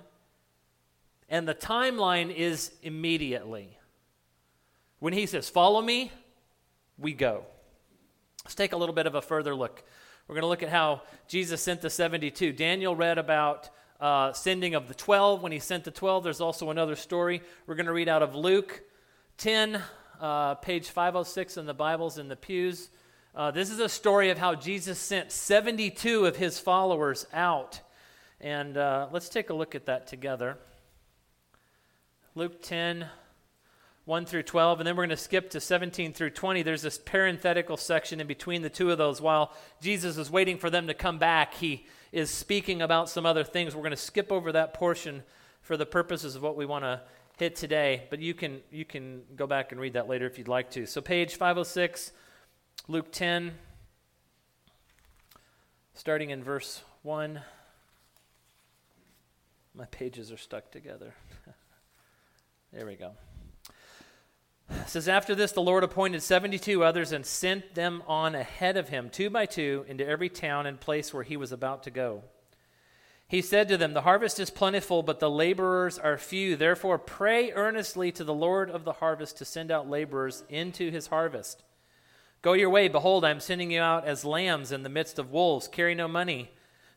and 1.29 1.47
the 1.47 1.55
timeline 1.55 2.31
is 2.31 2.71
immediately. 2.83 3.75
When 4.99 5.13
he 5.13 5.25
says, 5.25 5.49
"Follow 5.49 5.81
me," 5.81 6.11
we 6.99 7.13
go. 7.13 7.43
Let's 8.45 8.53
take 8.53 8.73
a 8.73 8.77
little 8.77 8.93
bit 8.93 9.07
of 9.07 9.15
a 9.15 9.21
further 9.21 9.55
look. 9.55 9.83
We're 10.27 10.35
going 10.35 10.43
to 10.43 10.47
look 10.47 10.61
at 10.61 10.69
how 10.69 11.01
Jesus 11.27 11.59
sent 11.59 11.81
the 11.81 11.89
72. 11.89 12.53
Daniel 12.53 12.95
read 12.95 13.17
about 13.17 13.69
uh, 13.99 14.33
sending 14.33 14.75
of 14.75 14.87
the 14.87 14.93
12. 14.93 15.41
When 15.41 15.51
he 15.51 15.59
sent 15.59 15.83
the 15.83 15.91
12, 15.91 16.23
there's 16.23 16.41
also 16.41 16.69
another 16.69 16.95
story. 16.95 17.41
We're 17.67 17.75
going 17.75 17.85
to 17.85 17.93
read 17.93 18.09
out 18.09 18.23
of 18.23 18.35
Luke 18.35 18.81
10, 19.37 19.81
uh, 20.21 20.55
page 20.55 20.89
506 20.89 21.57
in 21.57 21.65
the 21.65 21.73
Bibles 21.73 22.17
in 22.17 22.27
the 22.27 22.35
pews. 22.35 22.89
Uh, 23.35 23.51
this 23.51 23.69
is 23.69 23.79
a 23.79 23.89
story 23.89 24.29
of 24.29 24.37
how 24.37 24.55
Jesus 24.55 24.97
sent 24.97 25.31
72 25.31 26.25
of 26.25 26.37
his 26.37 26.59
followers 26.59 27.25
out. 27.33 27.81
And 28.41 28.77
uh, 28.77 29.07
let's 29.11 29.29
take 29.29 29.49
a 29.49 29.53
look 29.53 29.75
at 29.75 29.85
that 29.85 30.07
together. 30.07 30.57
Luke 32.35 32.61
10, 32.61 33.05
1 34.05 34.25
through 34.25 34.43
12, 34.43 34.79
and 34.79 34.87
then 34.87 34.95
we're 34.95 35.03
going 35.03 35.09
to 35.09 35.17
skip 35.17 35.49
to 35.51 35.59
17 35.59 36.13
through 36.13 36.31
20. 36.31 36.63
There's 36.63 36.81
this 36.81 36.97
parenthetical 36.97 37.77
section 37.77 38.19
in 38.19 38.27
between 38.27 38.61
the 38.61 38.69
two 38.69 38.91
of 38.91 38.97
those. 38.97 39.21
While 39.21 39.53
Jesus 39.81 40.17
is 40.17 40.31
waiting 40.31 40.57
for 40.57 40.69
them 40.69 40.87
to 40.87 40.93
come 40.93 41.19
back, 41.19 41.53
he 41.53 41.85
is 42.11 42.29
speaking 42.29 42.81
about 42.81 43.09
some 43.09 43.25
other 43.25 43.44
things. 43.44 43.75
We're 43.75 43.81
going 43.81 43.91
to 43.91 43.97
skip 43.97 44.31
over 44.31 44.51
that 44.51 44.73
portion 44.73 45.23
for 45.61 45.77
the 45.77 45.85
purposes 45.85 46.35
of 46.35 46.41
what 46.41 46.56
we 46.56 46.65
want 46.65 46.83
to 46.83 47.01
hit 47.38 47.56
today, 47.56 48.03
but 48.09 48.19
you 48.19 48.33
can 48.33 48.61
you 48.71 48.85
can 48.85 49.21
go 49.35 49.47
back 49.47 49.71
and 49.71 49.79
read 49.79 49.94
that 49.94 50.09
later 50.09 50.25
if 50.25 50.38
you'd 50.38 50.47
like 50.47 50.71
to. 50.71 50.85
So 50.85 51.01
page 51.01 51.35
506, 51.35 52.11
Luke 52.88 53.11
10 53.11 53.53
starting 55.99 56.30
in 56.30 56.42
verse 56.42 56.81
1. 57.04 57.42
My 59.75 59.85
pages 59.87 60.31
are 60.31 60.37
stuck 60.37 60.71
together. 60.71 61.13
there 62.73 62.85
we 62.85 62.95
go. 62.95 63.11
It 64.69 64.90
says, 64.90 65.07
After 65.07 65.33
this, 65.33 65.52
the 65.52 65.61
Lord 65.61 65.83
appointed 65.83 66.21
72 66.21 66.83
others 66.83 67.11
and 67.11 67.26
sent 67.26 67.76
them 67.76 68.04
on 68.07 68.35
ahead 68.35 68.78
of 68.78 68.90
him, 68.90 69.09
two 69.09 69.30
by 69.30 69.45
two, 69.45 69.85
into 69.88 70.07
every 70.07 70.30
town 70.30 70.66
and 70.66 70.80
place 70.80 71.14
where 71.14 71.23
he 71.23 71.38
was 71.38 71.52
about 71.52 71.83
to 71.83 71.92
go. 71.92 72.23
He 73.28 73.42
said 73.44 73.68
to 73.68 73.78
them, 73.78 73.94
The 73.94 74.02
harvest 74.02 74.40
is 74.40 74.49
plentiful, 74.49 75.04
but 75.04 75.19
the 75.19 75.30
laborers 75.30 75.99
are 75.99 76.18
few. 76.18 76.56
Therefore, 76.56 76.97
pray 76.97 77.52
earnestly 77.52 78.11
to 78.14 78.23
the 78.23 78.33
Lord 78.33 78.71
of 78.71 78.85
the 78.85 78.94
harvest 78.94 79.38
to 79.38 79.45
send 79.45 79.71
out 79.71 79.90
laborers 79.90 80.44
into 80.49 80.90
his 80.90 81.07
harvest. 81.07 81.64
Go 82.42 82.54
your 82.54 82.71
way. 82.71 82.88
Behold, 82.88 83.26
I 83.26 83.31
am 83.31 83.40
sending 83.40 83.69
you 83.69 83.81
out 83.81 84.06
as 84.06 84.26
lambs 84.26 84.71
in 84.71 84.81
the 84.81 84.90
midst 84.90 85.19
of 85.19 85.31
wolves. 85.31 85.68
Carry 85.68 85.94
no 85.94 86.07
money, 86.07 86.52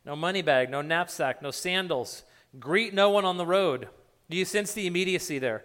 no 0.07 0.17
money 0.17 0.41
bag, 0.41 0.71
no 0.71 0.81
knapsack, 0.81 1.43
no 1.43 1.50
sandals. 1.50 2.23
Greet 2.59 2.95
no 2.95 3.11
one 3.11 3.25
on 3.25 3.37
the 3.37 3.47
road. 3.47 3.88
Do 4.31 4.37
you 4.37 4.45
sense 4.47 4.73
the 4.73 4.87
immediacy 4.87 5.38
there? 5.38 5.64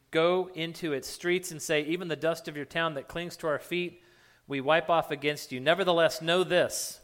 Go 0.11 0.49
into 0.53 0.93
its 0.93 1.07
streets 1.07 1.51
and 1.51 1.61
say, 1.61 1.83
Even 1.83 2.07
the 2.07 2.15
dust 2.15 2.47
of 2.47 2.55
your 2.55 2.65
town 2.65 2.93
that 2.95 3.07
clings 3.07 3.37
to 3.37 3.47
our 3.47 3.59
feet, 3.59 4.01
we 4.47 4.61
wipe 4.61 4.89
off 4.89 5.09
against 5.09 5.51
you. 5.51 5.59
Nevertheless, 5.59 6.21
know 6.21 6.43
this 6.43 6.99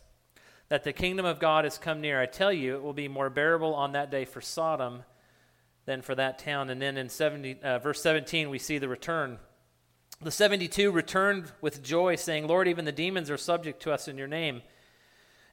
that 0.70 0.84
the 0.84 0.94
kingdom 0.94 1.26
of 1.26 1.40
God 1.40 1.64
has 1.64 1.78
come 1.78 2.02
near. 2.02 2.22
I 2.22 2.26
tell 2.26 2.52
you, 2.52 2.76
it 2.76 2.84
will 2.84 2.94
be 2.94 3.08
more 3.08 3.30
bearable 3.30 3.74
on 3.74 3.94
that 3.94 4.12
day 4.12 4.26
for 4.26 4.42
Sodom 4.42 5.04
than 5.86 6.02
for 6.02 6.14
that 6.16 6.40
town. 6.40 6.70
And 6.70 6.82
then 6.82 6.98
in 6.98 7.10
70, 7.10 7.62
uh, 7.64 7.80
verse 7.80 8.02
17, 8.02 8.50
we 8.50 8.60
see 8.60 8.78
the 8.78 8.90
return 8.90 9.40
The 10.22 10.32
72 10.32 10.92
returned 10.92 11.52
with 11.62 11.84
joy, 11.84 12.16
saying, 12.16 12.48
Lord, 12.48 12.68
even 12.68 12.86
the 12.86 12.92
demons 12.92 13.30
are 13.30 13.38
subject 13.38 13.82
to 13.84 13.94
us 13.94 14.08
in 14.08 14.18
your 14.18 14.28
name. 14.28 14.62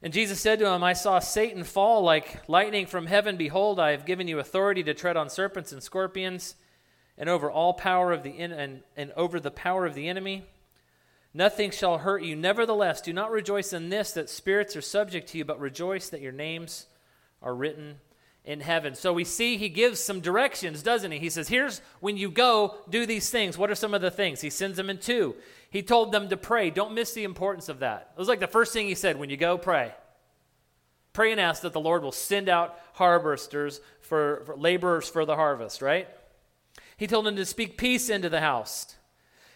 And 0.01 0.11
Jesus 0.11 0.39
said 0.39 0.59
to 0.59 0.67
him, 0.67 0.83
I 0.83 0.93
saw 0.93 1.19
Satan 1.19 1.63
fall 1.63 2.01
like 2.01 2.47
lightning 2.49 2.85
from 2.85 3.05
heaven. 3.05 3.37
Behold, 3.37 3.79
I 3.79 3.91
have 3.91 4.05
given 4.05 4.27
you 4.27 4.39
authority 4.39 4.83
to 4.83 4.93
tread 4.93 5.17
on 5.17 5.29
serpents 5.29 5.71
and 5.71 5.81
scorpions, 5.81 6.55
and 7.17 7.29
over 7.29 7.49
all 7.49 7.73
power 7.73 8.11
of 8.11 8.23
the 8.23 8.31
and, 8.31 8.81
and 8.95 9.11
over 9.15 9.39
the 9.39 9.51
power 9.51 9.85
of 9.85 9.95
the 9.95 10.07
enemy. 10.07 10.43
Nothing 11.33 11.71
shall 11.71 11.97
hurt 11.97 12.23
you. 12.23 12.35
Nevertheless, 12.35 13.01
do 13.01 13.11
not 13.11 13.29
rejoice 13.29 13.73
in 13.73 13.89
this 13.89 14.13
that 14.13 14.29
spirits 14.29 14.75
are 14.75 14.81
subject 14.81 15.29
to 15.29 15.37
you, 15.37 15.45
but 15.45 15.59
rejoice 15.59 16.09
that 16.09 16.21
your 16.21 16.31
names 16.31 16.87
are 17.41 17.53
written 17.53 17.99
in 18.45 18.61
heaven. 18.61 18.95
So 18.95 19.11
we 19.11 19.23
see 19.23 19.57
he 19.57 19.69
gives 19.69 19.99
some 19.99 20.21
directions, 20.21 20.83
doesn't 20.83 21.11
he? 21.11 21.19
He 21.19 21.29
says, 21.29 21.47
Here's 21.47 21.81
when 21.99 22.15
you 22.15 22.29
go, 22.29 22.75
do 22.89 23.05
these 23.05 23.29
things. 23.29 23.57
What 23.57 23.71
are 23.71 23.75
some 23.75 23.93
of 23.93 24.01
the 24.01 24.11
things? 24.11 24.41
He 24.41 24.49
sends 24.49 24.77
them 24.77 24.89
in 24.89 24.99
two. 24.99 25.35
He 25.69 25.81
told 25.81 26.11
them 26.11 26.29
to 26.29 26.37
pray. 26.37 26.69
Don't 26.69 26.93
miss 26.93 27.13
the 27.13 27.23
importance 27.23 27.67
of 27.67 27.79
that. 27.79 28.11
It 28.15 28.19
was 28.19 28.27
like 28.27 28.39
the 28.39 28.47
first 28.47 28.71
thing 28.71 28.87
he 28.87 28.95
said 28.95 29.19
when 29.19 29.29
you 29.29 29.37
go, 29.37 29.57
pray. 29.57 29.93
Pray 31.11 31.31
and 31.31 31.41
ask 31.41 31.63
that 31.63 31.73
the 31.73 31.79
Lord 31.79 32.03
will 32.03 32.11
send 32.11 32.49
out 32.49 32.79
harvesters 32.93 33.81
for, 34.01 34.43
for 34.45 34.55
laborers 34.55 35.09
for 35.09 35.25
the 35.25 35.35
harvest, 35.35 35.81
right? 35.81 36.07
He 36.97 37.07
told 37.07 37.25
them 37.25 37.35
to 37.35 37.45
speak 37.45 37.77
peace 37.77 38.09
into 38.09 38.29
the 38.29 38.41
house. 38.41 38.95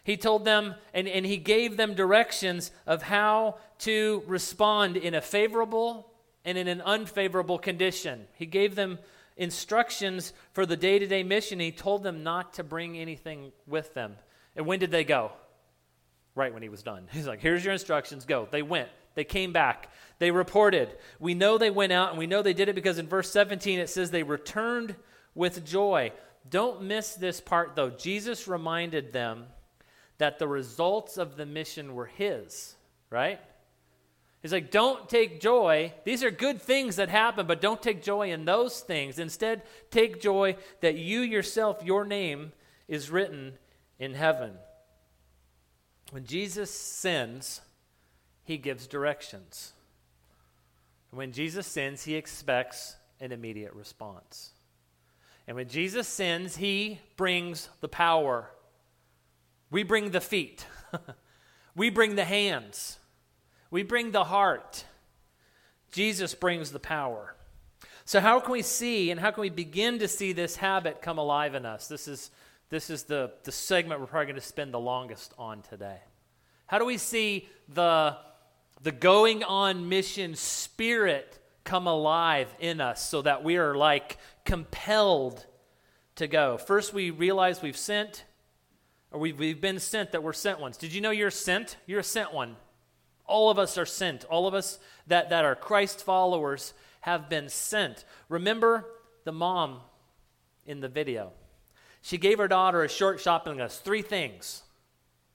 He 0.04 0.18
told 0.18 0.46
them, 0.46 0.76
and, 0.94 1.08
and 1.08 1.26
he 1.26 1.38
gave 1.38 1.78
them 1.78 1.94
directions 1.94 2.72
of 2.88 3.04
how 3.04 3.58
to 3.80 4.24
respond 4.28 4.98
in 4.98 5.14
a 5.14 5.22
favorable 5.22 6.12
and 6.46 6.58
in 6.58 6.68
an 6.68 6.82
unfavorable 6.82 7.60
condition. 7.60 8.28
He 8.34 8.46
gave 8.46 8.76
them 8.76 9.00
instructions 9.38 10.34
for 10.54 10.66
the 10.66 10.78
day 10.78 11.00
to 11.00 11.08
day 11.08 11.24
mission. 11.24 11.60
He 11.60 11.72
told 11.72 12.04
them 12.04 12.24
not 12.24 12.54
to 12.56 12.64
bring 12.64 12.98
anything 12.98 13.52
with 13.68 13.94
them. 13.94 14.16
And 14.56 14.66
when 14.66 14.80
did 14.80 14.92
they 14.92 15.04
go? 15.04 15.32
Right 16.36 16.54
when 16.54 16.64
he 16.64 16.70
was 16.70 16.84
done. 16.84 17.08
He's 17.12 17.28
like, 17.28 17.40
here's 17.40 17.64
your 17.64 17.74
instructions, 17.74 18.26
go. 18.26 18.48
They 18.50 18.62
went. 18.62 18.90
They 19.16 19.24
came 19.24 19.52
back. 19.52 19.90
They 20.20 20.32
reported. 20.32 20.96
We 21.20 21.34
know 21.34 21.58
they 21.58 21.72
went 21.72 21.92
out, 21.92 22.10
and 22.10 22.18
we 22.18 22.28
know 22.28 22.42
they 22.42 22.54
did 22.54 22.70
it 22.70 22.76
because 22.76 23.00
in 23.00 23.08
verse 23.08 23.32
17 23.32 23.80
it 23.80 23.90
says 23.90 24.12
they 24.12 24.24
returned 24.24 24.96
with 25.36 25.66
joy. 25.66 26.12
Don't 26.50 26.84
miss 26.84 27.16
this 27.16 27.40
part, 27.40 27.76
though. 27.76 27.90
Jesus 27.90 28.48
reminded 28.48 29.14
them 29.14 29.46
that 30.18 30.40
the 30.40 30.48
results 30.48 31.18
of 31.18 31.38
the 31.38 31.46
mission 31.46 31.94
were 31.94 32.06
his, 32.06 32.76
right? 33.10 33.40
He's 34.42 34.54
like, 34.54 34.72
don't 34.72 35.10
take 35.10 35.42
joy. 35.42 35.94
These 36.06 36.24
are 36.24 36.32
good 36.32 36.62
things 36.62 36.96
that 36.96 37.10
happen, 37.10 37.46
but 37.46 37.62
don't 37.62 37.82
take 37.82 38.02
joy 38.02 38.32
in 38.32 38.46
those 38.46 38.80
things. 38.80 39.20
Instead, 39.20 39.64
take 39.92 40.22
joy 40.22 40.56
that 40.82 40.96
you 40.96 41.20
yourself, 41.22 41.84
your 41.84 42.06
name, 42.06 42.54
is 42.88 43.12
written 43.12 43.54
in 44.00 44.14
heaven. 44.14 44.54
When 46.12 46.26
Jesus 46.26 46.72
sins, 46.72 47.62
he 48.44 48.58
gives 48.58 48.88
directions. 48.88 49.74
When 51.12 51.32
Jesus 51.32 51.68
sins, 51.68 52.04
he 52.04 52.16
expects 52.16 52.96
an 53.20 53.32
immediate 53.32 53.74
response. 53.74 54.52
And 55.50 55.56
when 55.56 55.68
Jesus 55.68 56.08
sins, 56.08 56.58
he 56.58 57.00
brings 57.18 57.70
the 57.82 57.88
power. 57.88 58.52
We 59.72 59.82
bring 59.82 60.12
the 60.12 60.22
feet, 60.22 60.64
we 61.76 61.90
bring 61.90 62.14
the 62.14 62.24
hands. 62.24 63.00
We 63.72 63.82
bring 63.82 64.12
the 64.12 64.26
heart. 64.26 64.84
Jesus 65.92 66.36
brings 66.36 66.72
the 66.72 66.80
power. 66.80 67.36
So, 68.06 68.20
how 68.20 68.40
can 68.40 68.52
we 68.52 68.62
see 68.62 69.10
and 69.10 69.20
how 69.20 69.32
can 69.32 69.42
we 69.42 69.50
begin 69.50 69.98
to 70.00 70.08
see 70.08 70.34
this 70.34 70.56
habit 70.56 71.02
come 71.02 71.18
alive 71.18 71.56
in 71.56 71.66
us? 71.66 71.88
This 71.88 72.08
is, 72.08 72.30
this 72.70 72.92
is 72.92 73.06
the, 73.06 73.32
the 73.44 73.52
segment 73.52 74.02
we're 74.02 74.06
probably 74.06 74.28
going 74.28 74.36
to 74.36 74.42
spend 74.42 74.72
the 74.72 74.80
longest 74.80 75.34
on 75.40 75.64
today. 75.64 75.98
How 76.68 76.78
do 76.78 76.86
we 76.86 76.98
see 77.00 77.50
the, 77.68 78.18
the 78.84 78.92
going 78.92 79.44
on 79.44 79.90
mission 79.90 80.36
spirit 80.36 81.39
come 81.70 81.86
alive 81.86 82.48
in 82.60 82.82
us 82.82 83.08
so 83.08 83.22
that 83.22 83.44
we 83.44 83.58
are 83.58 83.76
like 83.76 84.18
compelled 84.44 85.46
to 86.16 86.28
go? 86.28 86.58
First, 86.58 86.96
we 86.96 87.12
realize 87.12 87.62
we've 87.62 87.78
sent, 87.78 88.26
or 89.12 89.20
we've, 89.20 89.38
we've 89.38 89.62
been 89.62 89.78
sent, 89.78 90.14
that 90.14 90.24
we're 90.24 90.34
sent 90.34 90.60
ones. 90.60 90.78
Did 90.78 90.94
you 90.94 91.00
know 91.00 91.12
you're 91.12 91.30
sent? 91.30 91.78
You're 91.86 92.00
a 92.00 92.04
sent 92.04 92.34
one. 92.34 92.56
All 93.28 93.52
of 93.52 93.60
us 93.60 93.78
are 93.78 93.86
sent. 93.86 94.26
All 94.26 94.48
of 94.48 94.56
us 94.56 94.80
that, 95.06 95.30
that 95.30 95.46
are 95.46 95.56
Christ 95.56 96.04
followers 96.04 96.74
have 97.02 97.30
been 97.30 97.50
sent. 97.50 98.04
Remember 98.30 98.88
the 99.24 99.32
mom 99.32 99.82
in 100.66 100.80
the 100.80 100.90
video. 100.90 101.34
She 102.02 102.18
gave 102.18 102.40
her 102.40 102.48
daughter 102.48 102.84
a 102.84 102.90
short 102.90 103.20
shopping 103.20 103.58
list, 103.58 103.84
three 103.84 104.02
things. 104.02 104.64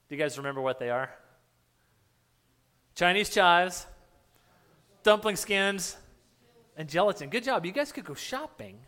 Do 0.09 0.17
you 0.17 0.21
guys 0.21 0.37
remember 0.37 0.61
what 0.61 0.81
they 0.81 0.91
are? 0.91 1.15
Chinese 2.97 3.31
chives, 3.31 3.87
dumpling 5.05 5.37
skins, 5.37 5.97
and 6.77 6.89
gelatin. 6.89 7.31
Good 7.31 7.45
job. 7.45 7.65
You 7.65 7.73
guys 7.73 7.93
could 7.93 8.05
go 8.05 8.15
shopping 8.15 8.79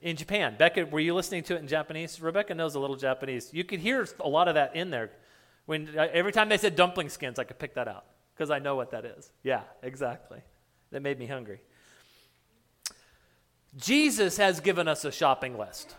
in 0.00 0.16
Japan. 0.16 0.56
Becca, 0.58 0.86
were 0.86 1.00
you 1.00 1.14
listening 1.14 1.42
to 1.44 1.56
it 1.56 1.60
in 1.60 1.68
Japanese? 1.68 2.20
Rebecca 2.20 2.54
knows 2.54 2.74
a 2.74 2.80
little 2.80 2.96
Japanese. 2.96 3.52
You 3.52 3.64
could 3.64 3.80
hear 3.80 4.06
a 4.20 4.28
lot 4.28 4.48
of 4.48 4.54
that 4.54 4.76
in 4.76 4.90
there. 4.90 5.10
When 5.66 5.88
uh, 5.98 6.08
every 6.12 6.32
time 6.32 6.48
they 6.48 6.58
said 6.58 6.76
dumpling 6.76 7.08
skins, 7.08 7.38
I 7.38 7.44
could 7.44 7.58
pick 7.58 7.74
that 7.74 7.88
out 7.88 8.04
because 8.34 8.50
I 8.50 8.58
know 8.58 8.76
what 8.76 8.90
that 8.92 9.04
is. 9.04 9.30
Yeah, 9.42 9.62
exactly. 9.82 10.40
That 10.90 11.02
made 11.02 11.18
me 11.18 11.26
hungry. 11.26 11.60
Jesus 13.76 14.38
has 14.38 14.60
given 14.60 14.88
us 14.88 15.04
a 15.04 15.12
shopping 15.12 15.58
list. 15.58 15.94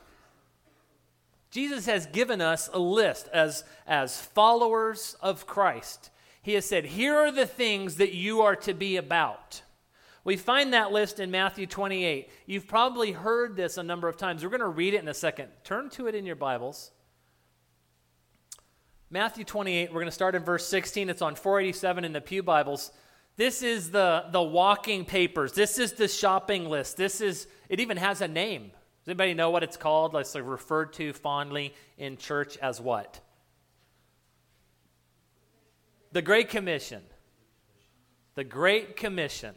Jesus 1.52 1.86
has 1.86 2.06
given 2.06 2.42
us 2.42 2.70
a 2.74 2.80
list 2.80 3.28
as, 3.34 3.64
as 3.88 4.22
followers 4.22 5.16
of 5.22 5.48
Christ. 5.48 6.10
He 6.42 6.54
has 6.54 6.66
said, 6.66 6.86
Here 6.86 7.16
are 7.16 7.32
the 7.32 7.46
things 7.46 7.98
that 7.98 8.14
you 8.14 8.42
are 8.42 8.56
to 8.58 8.74
be 8.74 8.98
about. 8.98 9.62
We 10.24 10.38
find 10.38 10.74
that 10.74 10.92
list 10.92 11.20
in 11.20 11.32
Matthew 11.32 11.66
28. 11.66 12.30
You've 12.46 12.68
probably 12.68 13.12
heard 13.12 13.56
this 13.56 13.78
a 13.78 13.84
number 13.84 14.08
of 14.08 14.18
times. 14.18 14.44
We're 14.44 14.50
going 14.50 14.60
to 14.60 14.68
read 14.68 14.94
it 14.94 15.02
in 15.02 15.08
a 15.08 15.14
second. 15.14 15.50
Turn 15.64 15.90
to 15.92 16.08
it 16.08 16.16
in 16.16 16.26
your 16.26 16.36
Bibles. 16.36 16.92
Matthew 19.10 19.44
28, 19.44 19.90
we're 19.90 20.02
going 20.02 20.06
to 20.06 20.12
start 20.12 20.36
in 20.36 20.44
verse 20.44 20.68
16. 20.68 21.10
It's 21.10 21.22
on 21.22 21.36
487 21.36 22.06
in 22.06 22.14
the 22.14 22.22
Pew 22.22 22.44
Bibles. 22.44 22.92
This 23.38 23.64
is 23.64 23.90
the, 23.90 24.26
the 24.32 24.42
walking 24.42 25.06
papers. 25.06 25.54
This 25.54 25.80
is 25.80 25.94
the 25.94 26.08
shopping 26.08 26.70
list. 26.70 26.98
This 26.98 27.22
is, 27.22 27.48
it 27.70 27.80
even 27.80 27.98
has 27.98 28.22
a 28.22 28.28
name. 28.28 28.72
Does 29.00 29.08
anybody 29.08 29.34
know 29.34 29.50
what 29.50 29.64
it's 29.64 29.78
called? 29.78 30.16
It's 30.16 30.36
like 30.36 30.44
referred 30.46 30.94
to 30.94 31.14
fondly 31.14 31.74
in 31.98 32.18
church 32.18 32.58
as 32.58 32.82
what? 32.82 33.22
The 36.12 36.22
Great 36.22 36.50
Commission. 36.50 37.02
The 38.36 38.44
Great 38.44 38.96
Commission. 38.96 39.56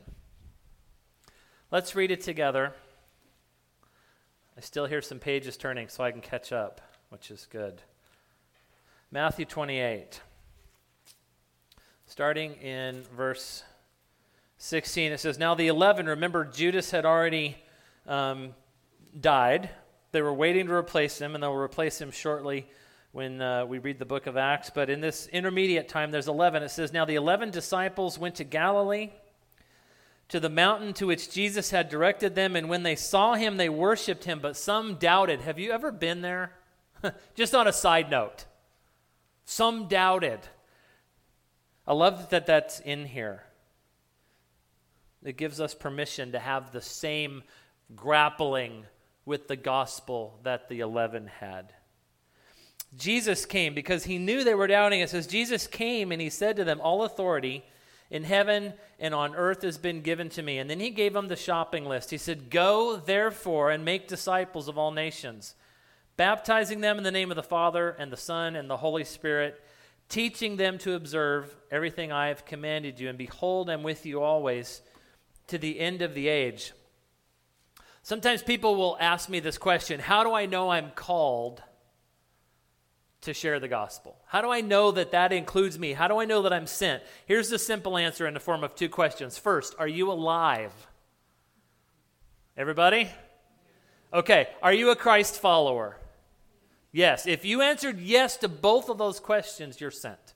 Let's 1.73 1.95
read 1.95 2.11
it 2.11 2.21
together. 2.21 2.75
I 4.59 4.61
still 4.61 4.85
hear 4.85 5.01
some 5.01 5.19
pages 5.19 5.57
turning 5.57 5.89
so 5.89 6.05
I 6.05 6.11
can 6.11 6.21
catch 6.21 6.53
up, 6.53 6.83
which 7.09 7.31
is 7.31 7.49
good. 7.51 7.81
Matthew 9.11 9.47
28, 9.47 10.21
starting 12.05 12.57
in 12.57 13.05
verse 13.17 13.65
16, 14.59 15.13
it 15.13 15.21
says, 15.21 15.39
Now 15.39 15.55
the 15.55 15.69
eleven, 15.69 16.05
remember, 16.05 16.45
Judas 16.45 16.91
had 16.91 17.07
already 17.07 17.57
um, 18.07 18.55
died. 19.19 19.71
They 20.11 20.21
were 20.21 20.35
waiting 20.35 20.67
to 20.67 20.75
replace 20.75 21.19
him, 21.19 21.35
and 21.35 21.43
they'll 21.43 21.55
replace 21.55 21.99
him 21.99 22.11
shortly 22.11 22.67
when 23.13 23.41
uh, 23.41 23.65
we 23.65 23.79
read 23.79 23.99
the 23.99 24.05
book 24.05 24.27
of 24.27 24.37
Acts. 24.37 24.69
But 24.69 24.91
in 24.91 25.01
this 25.01 25.27
intermediate 25.29 25.89
time, 25.89 26.11
there's 26.11 26.29
11. 26.29 26.63
It 26.65 26.69
says, 26.69 26.93
Now 26.93 27.07
the 27.07 27.15
11 27.15 27.51
disciples 27.51 28.19
went 28.19 28.35
to 28.35 28.45
Galilee, 28.45 29.09
to 30.33 30.41
the 30.41 30.49
mountain 30.49 30.95
to 30.95 31.07
which 31.07 31.31
Jesus 31.31 31.73
had 31.73 31.91
directed 31.91 32.35
them, 32.35 32.57
and 32.57 32.67
when 32.67 32.85
they 32.85 32.97
saw 32.97 33.35
him, 33.35 33.59
they 33.59 33.69
worshiped 33.69 34.25
him, 34.25 34.41
but 34.41 34.57
some 34.57 34.95
doubted. 34.95 35.43
Have 35.43 35.59
you 35.59 35.73
ever 35.73 35.93
been 35.93 36.23
there? 36.23 36.55
Just 37.35 37.55
on 37.55 37.69
a 37.69 37.73
side 37.73 38.11
note. 38.11 38.47
Some 39.45 39.89
doubted. 39.89 40.41
I 41.87 41.93
love 41.93 42.31
that 42.31 42.47
that's 42.47 42.81
in 42.81 43.05
here. 43.05 43.43
It 45.23 45.37
gives 45.37 45.61
us 45.61 45.75
permission 45.75 46.33
to 46.33 46.39
have 46.39 46.73
the 46.73 46.81
same 46.81 47.43
grappling 47.95 48.87
with 49.27 49.49
the 49.49 49.57
gospel 49.57 50.41
that 50.45 50.71
the 50.71 50.81
11 50.81 51.27
had. 51.27 51.75
Jesus 52.97 53.45
came 53.45 53.75
because 53.75 54.05
he 54.05 54.17
knew 54.17 54.45
they 54.45 54.55
were 54.55 54.67
doubting. 54.67 55.01
It 55.01 55.11
says, 55.11 55.27
Jesus 55.27 55.67
came 55.67 56.11
and 56.11 56.23
he 56.23 56.31
said 56.31 56.57
to 56.57 56.65
them, 56.65 56.81
All 56.81 57.03
authority 57.03 57.65
in 58.13 58.23
heaven 58.23 58.75
and 59.01 59.13
on 59.13 59.35
earth 59.35 59.63
has 59.63 59.77
been 59.77 60.03
given 60.03 60.29
to 60.29 60.43
me. 60.43 60.59
And 60.59 60.71
then 60.71 60.79
he 60.79 60.91
gave 60.91 61.15
them 61.15 61.27
the 61.27 61.35
shopping 61.35 61.85
list. 61.85 62.11
He 62.11 62.19
said, 62.19 62.49
Go 62.49 62.97
therefore 62.97 63.73
and 63.73 63.85
make 63.85 64.07
disciples 64.07 64.69
of 64.69 64.79
all 64.79 64.93
nations 64.93 65.57
baptizing 66.17 66.81
them 66.81 66.99
in 66.99 67.05
the 67.05 67.11
name 67.11 67.31
of 67.31 67.37
the 67.37 67.43
Father 67.43 67.91
and 67.99 68.13
the 68.13 68.17
Son 68.17 68.57
and 68.57 68.69
the 68.69 68.77
Holy 68.77 69.05
Spirit, 69.05 69.61
teaching 70.09 70.57
them 70.57 70.79
to 70.79 70.95
observe 70.95 71.55
everything 71.71 72.13
I 72.13 72.29
have 72.29 72.45
commanded 72.45 73.01
you. 73.01 73.09
And 73.09 73.19
behold, 73.19 73.71
I'm 73.71 73.83
with 73.83 74.05
you 74.07 74.23
always 74.23 74.83
to 75.49 75.59
the 75.59 75.81
end 75.81 76.03
of 76.03 76.15
the 76.15 76.29
age. 76.29 76.73
Sometimes 78.03 78.43
people 78.43 78.77
will 78.77 78.97
ask 79.01 79.29
me 79.29 79.41
this 79.41 79.59
question 79.59 80.01
How 80.01 80.25
do 80.25 80.33
I 80.33 80.47
know 80.47 80.71
I'm 80.71 80.91
called 80.91 81.63
to 83.23 83.33
share 83.33 83.59
the 83.59 83.69
gospel? 83.69 84.17
How 84.27 84.41
do 84.41 84.51
I 84.51 84.61
know 84.61 84.91
that 84.93 85.13
that 85.13 85.33
includes 85.33 85.79
me? 85.79 85.93
How 85.93 86.09
do 86.09 86.19
I 86.19 86.25
know 86.25 86.43
that 86.43 86.53
I'm 86.53 86.67
sent? 86.67 87.03
Here's 87.27 87.49
the 87.49 87.59
simple 87.59 87.97
answer 87.97 88.27
in 88.27 88.35
the 88.35 88.41
form 88.41 88.63
of 88.63 88.75
two 88.75 88.89
questions. 88.89 89.39
First, 89.39 89.75
are 89.79 89.89
you 89.89 90.11
alive? 90.11 90.73
Everybody? 92.57 93.09
Okay, 94.13 94.49
are 94.63 94.75
you 94.75 94.91
a 94.91 94.97
Christ 94.97 95.41
follower? 95.41 95.97
Yes. 96.93 97.27
If 97.27 97.45
you 97.45 97.63
answered 97.63 97.99
yes 97.99 98.37
to 98.39 98.49
both 98.49 98.91
of 98.91 98.99
those 98.99 99.19
questions, 99.19 99.81
you're 99.81 99.91
sent. 99.91 100.35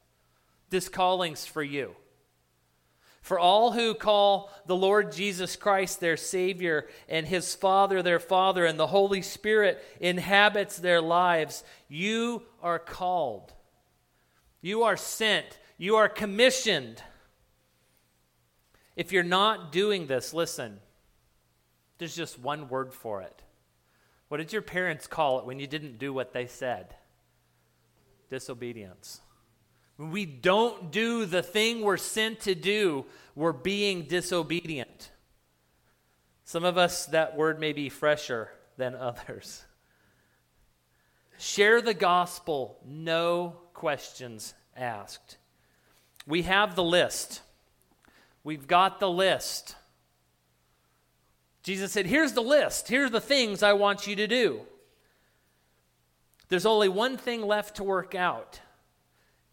This 0.71 0.88
calling's 0.88 1.45
for 1.45 1.62
you. 1.62 1.95
For 3.26 3.40
all 3.40 3.73
who 3.73 3.92
call 3.92 4.52
the 4.66 4.76
Lord 4.76 5.11
Jesus 5.11 5.56
Christ 5.56 5.99
their 5.99 6.16
Savior 6.16 6.87
and 7.09 7.26
His 7.26 7.56
Father 7.56 8.00
their 8.00 8.21
Father 8.21 8.64
and 8.64 8.78
the 8.78 8.87
Holy 8.87 9.21
Spirit 9.21 9.85
inhabits 9.99 10.76
their 10.76 11.00
lives, 11.00 11.64
you 11.88 12.45
are 12.62 12.78
called. 12.78 13.52
You 14.61 14.85
are 14.85 14.97
sent. 14.97 15.59
You 15.76 15.97
are 15.97 16.09
commissioned. 16.09 17.02
If 18.95 19.11
you're 19.11 19.25
not 19.25 19.73
doing 19.73 20.06
this, 20.06 20.33
listen, 20.33 20.78
there's 21.99 22.14
just 22.14 22.38
one 22.38 22.68
word 22.68 22.95
for 22.95 23.23
it. 23.23 23.42
What 24.28 24.37
did 24.37 24.52
your 24.52 24.62
parents 24.62 25.09
call 25.09 25.40
it 25.40 25.47
when 25.47 25.59
you 25.59 25.66
didn't 25.66 25.99
do 25.99 26.12
what 26.12 26.33
they 26.33 26.47
said? 26.47 26.95
Disobedience. 28.30 29.21
When 29.97 30.11
we 30.11 30.26
don't 30.26 30.91
do 30.91 31.25
the 31.25 31.43
thing 31.43 31.81
we're 31.81 31.97
sent 31.97 32.41
to 32.41 32.55
do, 32.55 33.07
we're 33.35 33.53
being 33.53 34.03
disobedient. 34.03 35.11
Some 36.45 36.65
of 36.65 36.79
us, 36.79 37.07
that 37.07 37.37
word 37.37 37.59
may 37.59 37.73
be 37.73 37.88
fresher 37.88 38.50
than 38.76 38.95
others. 38.95 39.65
Share 41.38 41.83
the 41.83 41.95
gospel, 41.95 42.79
no 42.87 43.57
questions 43.75 44.55
asked. 44.76 45.38
We 46.26 46.43
have 46.43 46.75
the 46.75 46.85
list. 46.85 47.43
We've 48.45 48.67
got 48.67 49.00
the 49.00 49.11
list. 49.11 49.76
Jesus 51.62 51.93
said, 51.93 52.07
Here's 52.07 52.33
the 52.33 52.43
list. 52.43 52.88
Here's 52.88 53.11
the 53.11 53.21
things 53.21 53.62
I 53.62 53.73
want 53.73 54.07
you 54.07 54.17
to 54.17 54.26
do. 54.26 54.61
There's 56.49 56.67
only 56.67 56.88
one 56.88 57.17
thing 57.17 57.43
left 57.43 57.76
to 57.76 57.85
work 57.85 58.15
out. 58.15 58.61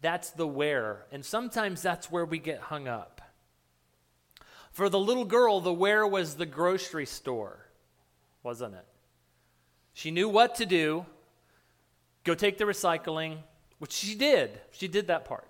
That's 0.04 0.28
the 0.32 0.46
where. 0.46 1.06
And 1.12 1.24
sometimes 1.24 1.80
that's 1.80 2.12
where 2.12 2.26
we 2.26 2.38
get 2.38 2.60
hung 2.60 2.86
up. 2.86 3.22
For 4.70 4.90
the 4.90 4.98
little 4.98 5.24
girl, 5.24 5.60
the 5.60 5.72
where 5.72 6.06
was 6.06 6.34
the 6.34 6.44
grocery 6.44 7.06
store, 7.06 7.58
wasn't 8.42 8.74
it? 8.74 8.84
She 9.94 10.10
knew 10.10 10.28
what 10.28 10.56
to 10.56 10.66
do 10.66 11.06
go 12.22 12.34
take 12.34 12.58
the 12.58 12.64
recycling, 12.64 13.38
which 13.78 13.92
she 13.92 14.14
did. 14.14 14.60
She 14.72 14.88
did 14.88 15.06
that 15.06 15.24
part. 15.24 15.48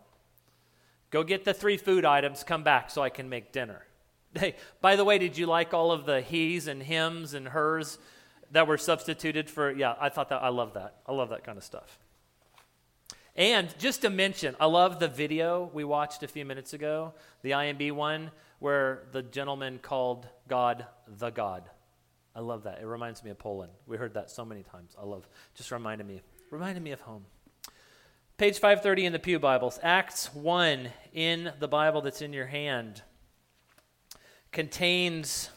Go 1.11 1.25
get 1.25 1.45
the 1.45 1.53
three 1.53 1.77
food 1.77 2.05
items, 2.05 2.45
come 2.45 2.63
back 2.63 2.91
so 2.91 3.03
I 3.03 3.09
can 3.09 3.29
make 3.29 3.51
dinner. 3.51 3.85
Hey, 4.39 4.55
by 4.81 4.95
the 4.95 5.05
way, 5.05 5.19
did 5.19 5.37
you 5.37 5.47
like 5.47 5.75
all 5.75 5.91
of 5.91 6.07
the 6.07 6.21
he's 6.21 6.69
and 6.69 6.81
hims 6.81 7.35
and 7.35 7.49
hers 7.49 7.99
that 8.53 8.69
were 8.69 8.79
substituted 8.79 9.51
for? 9.51 9.73
Yeah, 9.73 9.97
I 10.01 10.11
thought 10.11 10.29
that, 10.29 10.45
I 10.45 10.51
love 10.51 10.75
that. 10.75 11.01
I 11.09 11.13
love 11.13 11.31
that 11.31 11.43
kind 11.43 11.59
of 11.59 11.65
stuff. 11.65 11.99
And 13.37 13.77
just 13.79 14.03
to 14.03 14.11
mention, 14.11 14.55
I 14.61 14.67
love 14.67 15.01
the 15.01 15.09
video 15.09 15.69
we 15.73 15.83
watched 15.83 16.23
a 16.23 16.29
few 16.29 16.45
minutes 16.45 16.73
ago, 16.73 17.15
the 17.43 17.51
IMB 17.51 17.93
one, 17.93 18.31
where 18.61 19.05
the 19.13 19.23
gentleman 19.23 19.81
called 19.83 20.29
God 20.49 20.87
the 21.19 21.31
God. 21.31 21.69
I 22.37 22.41
love 22.41 22.63
that. 22.65 22.81
It 22.81 22.87
reminds 22.87 23.25
me 23.25 23.31
of 23.31 23.39
Poland. 23.39 23.73
We 23.87 23.97
heard 23.97 24.15
that 24.15 24.31
so 24.31 24.45
many 24.45 24.63
times. 24.63 24.95
I 25.01 25.05
love, 25.05 25.29
just 25.55 25.73
reminded 25.73 26.07
me, 26.07 26.21
reminded 26.51 26.83
me 26.83 26.93
of 26.93 27.01
home. 27.01 27.25
Page 28.37 28.55
530 28.59 29.07
in 29.07 29.13
the 29.13 29.19
Pew 29.19 29.39
Bibles, 29.39 29.79
Acts 29.83 30.35
1 30.35 30.89
in 31.13 31.53
the 31.59 31.69
Bible 31.69 32.03
that's 32.03 32.23
in 32.23 32.33
your 32.33 32.47
hand 32.47 33.03
contains 34.51 35.51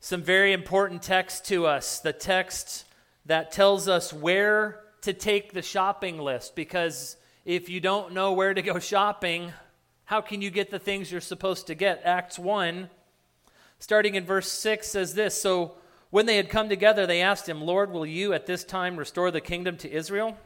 some 0.00 0.22
very 0.22 0.52
important 0.52 1.02
text 1.02 1.44
to 1.46 1.66
us. 1.66 1.98
The 1.98 2.12
text 2.12 2.84
that 3.26 3.50
tells 3.50 3.88
us 3.88 4.12
where 4.12 4.80
to 5.02 5.12
take 5.12 5.52
the 5.52 5.62
shopping 5.62 6.18
list 6.18 6.54
because 6.56 7.16
if 7.44 7.68
you 7.68 7.80
don't 7.80 8.12
know 8.12 8.32
where 8.32 8.54
to 8.54 8.62
go 8.62 8.78
shopping, 8.78 9.52
how 10.04 10.20
can 10.20 10.42
you 10.42 10.50
get 10.50 10.70
the 10.70 10.78
things 10.78 11.10
you're 11.10 11.20
supposed 11.20 11.66
to 11.66 11.74
get? 11.74 12.02
Acts 12.04 12.38
1, 12.38 12.90
starting 13.78 14.14
in 14.14 14.24
verse 14.24 14.50
6, 14.50 14.88
says 14.88 15.14
this 15.14 15.40
So 15.40 15.74
when 16.10 16.26
they 16.26 16.36
had 16.36 16.48
come 16.48 16.68
together, 16.68 17.06
they 17.06 17.20
asked 17.20 17.48
him, 17.48 17.60
Lord, 17.60 17.90
will 17.90 18.06
you 18.06 18.32
at 18.32 18.46
this 18.46 18.64
time 18.64 18.96
restore 18.96 19.30
the 19.30 19.40
kingdom 19.40 19.76
to 19.78 19.90
Israel? 19.90 20.36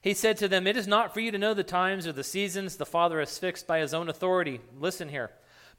He 0.00 0.14
said 0.14 0.36
to 0.38 0.48
them, 0.48 0.66
It 0.66 0.76
is 0.76 0.86
not 0.86 1.12
for 1.12 1.20
you 1.20 1.30
to 1.32 1.38
know 1.38 1.52
the 1.52 1.64
times 1.64 2.06
or 2.06 2.12
the 2.12 2.24
seasons 2.24 2.76
the 2.76 2.86
Father 2.86 3.18
has 3.18 3.38
fixed 3.38 3.66
by 3.66 3.80
his 3.80 3.92
own 3.92 4.08
authority. 4.08 4.60
Listen 4.78 5.08
here. 5.08 5.30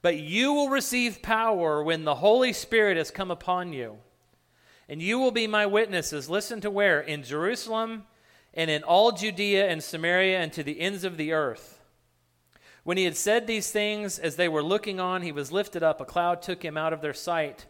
But 0.01 0.17
you 0.17 0.53
will 0.53 0.69
receive 0.69 1.21
power 1.21 1.83
when 1.83 2.03
the 2.03 2.15
Holy 2.15 2.53
Spirit 2.53 2.97
has 2.97 3.09
come 3.09 3.31
upon 3.31 3.73
you 3.73 3.97
and 4.89 5.01
you 5.01 5.19
will 5.19 5.31
be 5.31 5.47
my 5.47 5.65
witnesses. 5.65 6.29
Listen 6.29 6.61
to 6.61 6.71
where? 6.71 7.01
In 7.01 7.23
Jerusalem 7.23 8.03
and 8.53 8.71
in 8.71 8.83
all 8.83 9.11
Judea 9.11 9.67
and 9.67 9.83
Samaria 9.83 10.39
and 10.39 10.53
to 10.53 10.63
the 10.63 10.79
ends 10.79 11.03
of 11.03 11.17
the 11.17 11.33
earth. 11.33 11.79
When 12.83 12.97
he 12.97 13.03
had 13.03 13.17
said 13.17 13.47
these 13.47 13.69
things, 13.69 14.17
as 14.17 14.37
they 14.37 14.47
were 14.47 14.63
looking 14.63 14.99
on, 14.99 15.21
he 15.21 15.33
was 15.33 15.51
lifted 15.51 15.83
up. 15.83 15.99
A 15.99 16.05
cloud 16.05 16.41
took 16.41 16.63
him 16.63 16.77
out 16.77 16.93
of 16.93 17.01
their 17.01 17.13
sight. 17.13 17.65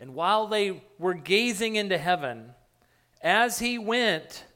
And 0.00 0.14
while 0.14 0.46
they 0.46 0.84
were 0.98 1.14
gazing 1.14 1.76
into 1.76 1.98
heaven, 1.98 2.54
as 3.20 3.58
he 3.58 3.76
went, 3.76 4.46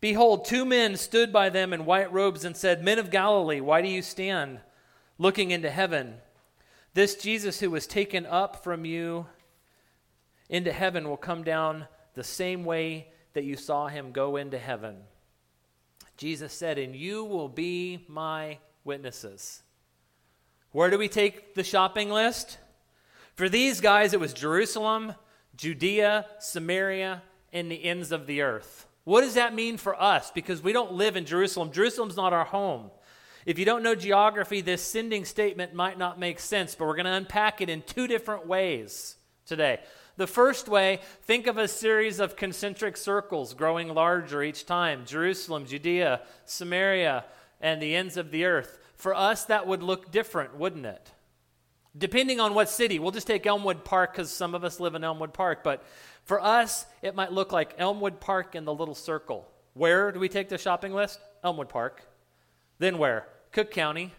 behold, 0.00 0.44
two 0.44 0.64
men 0.64 0.96
stood 0.96 1.32
by 1.32 1.50
them 1.50 1.72
in 1.72 1.84
white 1.84 2.12
robes 2.12 2.44
and 2.44 2.56
said, 2.56 2.84
Men 2.84 3.00
of 3.00 3.10
Galilee, 3.10 3.60
why 3.60 3.82
do 3.82 3.88
you 3.88 4.02
stand 4.02 4.60
looking 5.18 5.50
into 5.50 5.68
heaven? 5.68 6.14
This 6.94 7.16
Jesus 7.16 7.58
who 7.58 7.70
was 7.72 7.88
taken 7.88 8.24
up 8.24 8.62
from 8.62 8.84
you 8.84 9.26
into 10.48 10.72
heaven 10.72 11.08
will 11.08 11.16
come 11.16 11.42
down 11.42 11.86
the 12.14 12.24
same 12.24 12.64
way 12.64 13.08
that 13.32 13.44
you 13.44 13.56
saw 13.56 13.88
him 13.88 14.12
go 14.12 14.36
into 14.36 14.58
heaven. 14.58 14.96
Jesus 16.16 16.52
said, 16.52 16.78
And 16.78 16.94
you 16.94 17.24
will 17.24 17.48
be 17.48 18.04
my 18.08 18.58
witnesses. 18.84 19.62
Where 20.70 20.90
do 20.90 20.98
we 20.98 21.08
take 21.08 21.54
the 21.54 21.64
shopping 21.64 22.10
list? 22.10 22.58
For 23.34 23.48
these 23.48 23.80
guys, 23.80 24.12
it 24.12 24.20
was 24.20 24.32
Jerusalem, 24.32 25.14
Judea, 25.56 26.26
Samaria, 26.38 27.22
and 27.52 27.70
the 27.70 27.84
ends 27.84 28.12
of 28.12 28.26
the 28.26 28.42
earth. 28.42 28.86
What 29.04 29.20
does 29.20 29.34
that 29.34 29.54
mean 29.54 29.76
for 29.76 30.00
us? 30.00 30.30
Because 30.30 30.62
we 30.62 30.72
don't 30.72 30.92
live 30.92 31.16
in 31.16 31.26
Jerusalem. 31.26 31.72
Jerusalem's 31.72 32.16
not 32.16 32.32
our 32.32 32.44
home. 32.44 32.90
If 33.44 33.58
you 33.58 33.64
don't 33.64 33.82
know 33.82 33.94
geography, 33.94 34.62
this 34.62 34.82
sending 34.82 35.24
statement 35.24 35.74
might 35.74 35.98
not 35.98 36.18
make 36.18 36.38
sense, 36.40 36.74
but 36.74 36.86
we're 36.86 36.96
going 36.96 37.04
to 37.04 37.12
unpack 37.12 37.60
it 37.60 37.68
in 37.68 37.82
two 37.82 38.06
different 38.06 38.46
ways 38.46 39.16
today. 39.44 39.80
The 40.16 40.26
first 40.26 40.68
way, 40.68 41.00
think 41.22 41.46
of 41.46 41.58
a 41.58 41.66
series 41.66 42.20
of 42.20 42.36
concentric 42.36 42.96
circles 42.96 43.52
growing 43.52 43.88
larger 43.88 44.42
each 44.42 44.64
time 44.64 45.04
Jerusalem, 45.04 45.66
Judea, 45.66 46.20
Samaria, 46.44 47.24
and 47.60 47.82
the 47.82 47.96
ends 47.96 48.16
of 48.16 48.30
the 48.30 48.44
earth. 48.44 48.78
For 48.96 49.14
us, 49.14 49.44
that 49.46 49.66
would 49.66 49.82
look 49.82 50.12
different, 50.12 50.56
wouldn't 50.56 50.86
it? 50.86 51.10
Depending 51.96 52.40
on 52.40 52.54
what 52.54 52.68
city. 52.68 52.98
We'll 52.98 53.10
just 53.10 53.26
take 53.26 53.46
Elmwood 53.46 53.84
Park 53.84 54.12
because 54.12 54.30
some 54.30 54.54
of 54.54 54.64
us 54.64 54.80
live 54.80 54.94
in 54.94 55.04
Elmwood 55.04 55.32
Park. 55.32 55.62
But 55.62 55.84
for 56.24 56.40
us, 56.40 56.86
it 57.02 57.14
might 57.14 57.32
look 57.32 57.52
like 57.52 57.74
Elmwood 57.78 58.20
Park 58.20 58.54
in 58.54 58.64
the 58.64 58.74
little 58.74 58.94
circle. 58.94 59.48
Where 59.74 60.12
do 60.12 60.20
we 60.20 60.28
take 60.28 60.48
the 60.48 60.58
shopping 60.58 60.92
list? 60.92 61.20
Elmwood 61.42 61.68
Park. 61.68 62.02
Then 62.78 62.98
where? 62.98 63.26
Cook 63.52 63.70
County, 63.70 64.12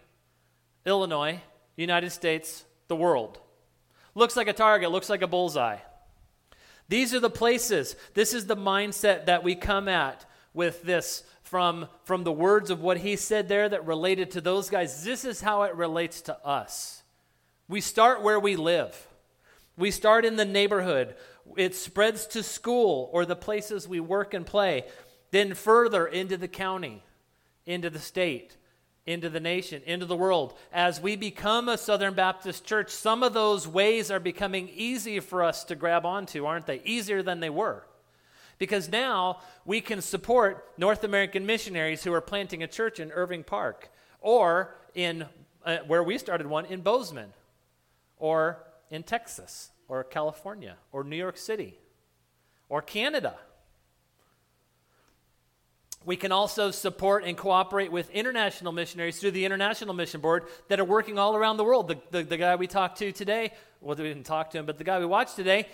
Illinois, 0.86 1.42
United 1.76 2.12
States, 2.12 2.64
the 2.88 2.96
world. 2.96 3.40
Looks 4.16 4.38
like 4.38 4.48
a 4.48 4.54
target, 4.54 4.92
looks 4.92 5.10
like 5.10 5.22
a 5.22 5.28
bullseye. 5.28 5.78
These 6.88 7.14
are 7.14 7.20
the 7.20 7.30
places. 7.30 7.96
This 8.14 8.34
is 8.34 8.48
the 8.48 8.56
mindset 8.56 9.26
that 9.26 9.44
we 9.44 9.56
come 9.56 9.90
at 9.90 10.26
with 10.54 10.84
this 10.84 11.24
from, 11.44 11.88
from 12.04 12.24
the 12.24 12.32
words 12.32 12.70
of 12.70 12.82
what 12.82 13.00
he 13.00 13.18
said 13.18 13.50
there 13.50 13.68
that 13.68 13.86
related 13.86 14.32
to 14.32 14.42
those 14.42 14.70
guys. 14.70 15.04
This 15.04 15.26
is 15.26 15.42
how 15.42 15.64
it 15.64 15.76
relates 15.76 16.22
to 16.22 16.46
us. 16.46 17.04
We 17.68 17.82
start 17.82 18.22
where 18.22 18.40
we 18.40 18.56
live, 18.56 19.08
we 19.76 19.92
start 19.92 20.24
in 20.24 20.36
the 20.36 20.46
neighborhood, 20.46 21.16
it 21.58 21.76
spreads 21.76 22.28
to 22.28 22.44
school 22.44 23.10
or 23.12 23.26
the 23.26 23.36
places 23.36 23.88
we 23.88 24.00
work 24.00 24.34
and 24.34 24.46
play, 24.46 24.86
then 25.32 25.56
further 25.56 26.06
into 26.06 26.38
the 26.38 26.48
county, 26.48 27.04
into 27.66 27.90
the 27.90 28.00
state 28.00 28.56
into 29.06 29.30
the 29.30 29.40
nation, 29.40 29.82
into 29.86 30.06
the 30.06 30.16
world. 30.16 30.56
As 30.74 31.00
we 31.00 31.16
become 31.16 31.70
a 31.70 31.78
Southern 31.78 32.16
Baptist 32.16 32.66
church, 32.66 32.90
some 32.90 33.22
of 33.22 33.34
those 33.34 33.68
ways 33.68 34.10
are 34.10 34.20
becoming 34.20 34.70
easy 34.74 35.20
for 35.20 35.44
us 35.44 35.64
to 35.66 35.76
grab 35.76 36.06
onto, 36.06 36.46
aren't 36.46 36.66
they? 36.66 36.82
Easier 36.84 37.22
than 37.22 37.40
they 37.40 37.50
were. 37.50 37.84
Because 38.58 38.90
now 38.90 39.40
we 39.66 39.82
can 39.82 40.02
support 40.02 40.66
North 40.78 41.04
American 41.04 41.46
missionaries 41.46 42.04
who 42.04 42.14
are 42.14 42.22
planting 42.22 42.64
a 42.64 42.68
church 42.68 43.00
in 43.00 43.12
Irving 43.12 43.44
Park 43.44 43.90
or 44.22 44.76
in 44.96 45.26
uh, 45.66 45.78
where 45.88 46.04
we 46.04 46.18
started 46.18 46.48
one 46.48 46.66
in 46.66 46.82
Bozeman 46.82 47.34
or 48.18 48.64
in 48.90 49.04
Texas 49.04 49.72
or 49.88 50.04
California 50.04 50.78
or 50.92 51.04
New 51.04 51.16
York 51.16 51.38
City 51.38 51.78
or 52.70 52.82
Canada. 52.82 53.36
We 56.06 56.16
can 56.16 56.32
also 56.32 56.70
support 56.70 57.24
and 57.26 57.36
cooperate 57.36 57.92
with 57.92 58.10
international 58.12 58.72
missionaries 58.72 59.20
through 59.20 59.32
the 59.32 59.44
International 59.44 59.96
Mission 59.96 60.22
Board 60.22 60.44
that 60.68 60.80
are 60.80 60.86
working 60.86 61.18
all 61.18 61.36
around 61.36 61.58
the 61.58 61.64
world. 61.64 61.88
The, 61.88 61.98
the, 62.12 62.24
the, 62.24 62.38
guy 62.38 62.56
we 62.56 62.68
talked 62.68 63.00
to 63.00 63.12
today, 63.12 63.52
well, 63.82 63.96
we 63.96 64.04
didn't 64.04 64.26
talk 64.26 64.52
to 64.52 64.60
him, 64.60 64.68
but 64.68 64.78
the 64.78 64.84
guy 64.84 65.00
we 65.00 65.08
watched 65.08 65.36
today, 65.36 65.68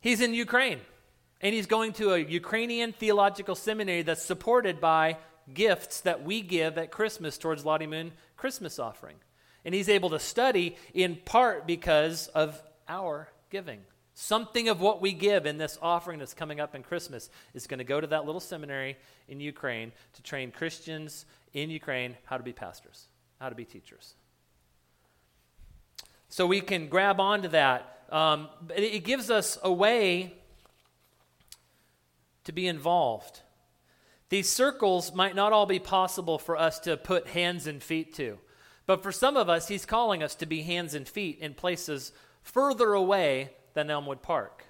he's 0.00 0.20
in 0.20 0.34
Ukraine. 0.34 0.78
And 1.40 1.54
he's 1.54 1.66
going 1.66 1.94
to 1.94 2.12
a 2.12 2.18
Ukrainian 2.18 2.92
theological 2.92 3.54
seminary 3.54 4.02
that's 4.02 4.22
supported 4.22 4.80
by 4.80 5.16
gifts 5.52 6.02
that 6.02 6.22
we 6.22 6.42
give 6.42 6.76
at 6.78 6.90
Christmas 6.90 7.38
towards 7.38 7.64
Lottie 7.64 7.86
Moon 7.86 8.12
Christmas 8.36 8.78
offering. 8.78 9.16
And 9.64 9.74
he's 9.74 9.88
able 9.88 10.10
to 10.10 10.18
study 10.18 10.76
in 10.92 11.16
part 11.16 11.66
because 11.66 12.28
of 12.28 12.60
our 12.88 13.28
giving. 13.50 13.80
Something 14.14 14.68
of 14.68 14.80
what 14.80 15.00
we 15.00 15.12
give 15.12 15.46
in 15.46 15.56
this 15.56 15.78
offering 15.80 16.18
that's 16.18 16.34
coming 16.34 16.60
up 16.60 16.74
in 16.74 16.82
Christmas 16.82 17.30
is 17.54 17.66
going 17.66 17.78
to 17.78 17.84
go 17.84 18.00
to 18.00 18.06
that 18.08 18.26
little 18.26 18.40
seminary 18.40 18.96
in 19.28 19.40
Ukraine 19.40 19.92
to 20.14 20.22
train 20.22 20.50
Christians 20.50 21.24
in 21.54 21.70
Ukraine 21.70 22.16
how 22.24 22.36
to 22.36 22.42
be 22.42 22.52
pastors, 22.52 23.06
how 23.40 23.48
to 23.48 23.54
be 23.54 23.64
teachers. 23.64 24.14
So 26.28 26.46
we 26.46 26.60
can 26.60 26.88
grab 26.88 27.20
onto 27.20 27.48
that. 27.48 28.04
Um, 28.10 28.48
it 28.74 29.04
gives 29.04 29.30
us 29.30 29.58
a 29.62 29.72
way 29.72 30.34
to 32.44 32.52
be 32.52 32.66
involved. 32.66 33.40
These 34.28 34.48
circles 34.48 35.14
might 35.14 35.34
not 35.34 35.52
all 35.52 35.66
be 35.66 35.78
possible 35.78 36.38
for 36.38 36.56
us 36.56 36.78
to 36.80 36.96
put 36.96 37.28
hands 37.28 37.66
and 37.66 37.82
feet 37.82 38.14
to, 38.14 38.38
but 38.86 39.02
for 39.02 39.12
some 39.12 39.36
of 39.36 39.48
us, 39.48 39.68
He's 39.68 39.86
calling 39.86 40.22
us 40.22 40.34
to 40.36 40.46
be 40.46 40.62
hands 40.62 40.94
and 40.94 41.08
feet 41.08 41.38
in 41.38 41.54
places 41.54 42.12
further 42.42 42.92
away 42.92 43.50
than 43.74 43.90
Elmwood 43.90 44.22
Park. 44.22 44.64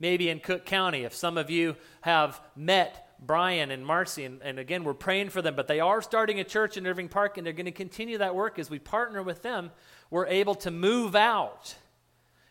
Maybe 0.00 0.28
in 0.28 0.40
Cook 0.40 0.64
County, 0.64 1.04
if 1.04 1.14
some 1.14 1.38
of 1.38 1.50
you 1.50 1.76
have 2.02 2.40
met 2.56 3.16
Brian 3.20 3.70
and 3.70 3.86
Marcy, 3.86 4.24
and, 4.24 4.42
and, 4.42 4.58
again, 4.58 4.84
we're 4.84 4.92
praying 4.92 5.30
for 5.30 5.40
them, 5.40 5.54
but 5.54 5.68
they 5.68 5.80
are 5.80 6.02
starting 6.02 6.40
a 6.40 6.44
church 6.44 6.76
in 6.76 6.86
Irving 6.86 7.08
Park, 7.08 7.38
and 7.38 7.46
they're 7.46 7.52
going 7.54 7.64
to 7.66 7.72
continue 7.72 8.18
that 8.18 8.34
work 8.34 8.58
as 8.58 8.68
we 8.68 8.78
partner 8.78 9.22
with 9.22 9.42
them. 9.42 9.70
We're 10.10 10.26
able 10.26 10.54
to 10.56 10.70
move 10.70 11.14
out 11.14 11.76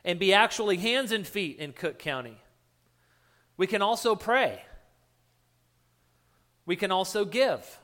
and 0.03 0.19
be 0.19 0.33
actually 0.33 0.77
hands 0.77 1.11
and 1.11 1.27
feet 1.27 1.59
in 1.59 1.73
Cook 1.73 1.99
County. 1.99 2.37
We 3.57 3.67
can 3.67 3.81
also 3.81 4.15
pray, 4.15 4.63
we 6.65 6.75
can 6.75 6.91
also 6.91 7.23
give 7.25 7.79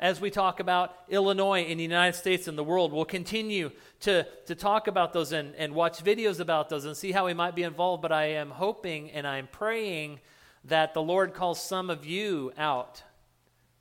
as 0.00 0.18
we 0.18 0.30
talk 0.30 0.60
about 0.60 0.96
Illinois 1.10 1.62
in 1.64 1.76
the 1.76 1.84
United 1.84 2.16
States 2.16 2.48
and 2.48 2.56
the 2.56 2.64
world. 2.64 2.92
We'll 2.92 3.04
continue 3.04 3.70
to, 4.00 4.26
to 4.46 4.54
talk 4.54 4.88
about 4.88 5.12
those 5.12 5.30
and, 5.32 5.54
and 5.56 5.74
watch 5.74 6.02
videos 6.02 6.40
about 6.40 6.70
those 6.70 6.86
and 6.86 6.96
see 6.96 7.12
how 7.12 7.26
we 7.26 7.34
might 7.34 7.54
be 7.54 7.62
involved. 7.62 8.00
But 8.00 8.10
I 8.10 8.24
am 8.30 8.50
hoping 8.50 9.10
and 9.10 9.26
I'm 9.26 9.46
praying 9.46 10.20
that 10.64 10.94
the 10.94 11.02
Lord 11.02 11.34
calls 11.34 11.62
some 11.62 11.90
of 11.90 12.06
you 12.06 12.52
out, 12.56 13.02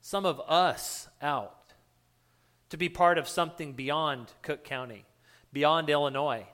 some 0.02 0.26
of 0.26 0.42
us 0.42 1.08
out, 1.22 1.56
to 2.70 2.78
be 2.78 2.90
part 2.90 3.18
of 3.18 3.28
something 3.28 3.74
beyond 3.74 4.34
Cook 4.42 4.64
County, 4.64 5.06
beyond 5.52 5.90
Illinois, 5.90 6.46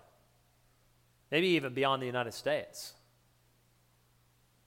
maybe 1.32 1.48
even 1.48 1.74
beyond 1.74 2.02
the 2.02 2.08
United 2.08 2.34
States 2.34 2.95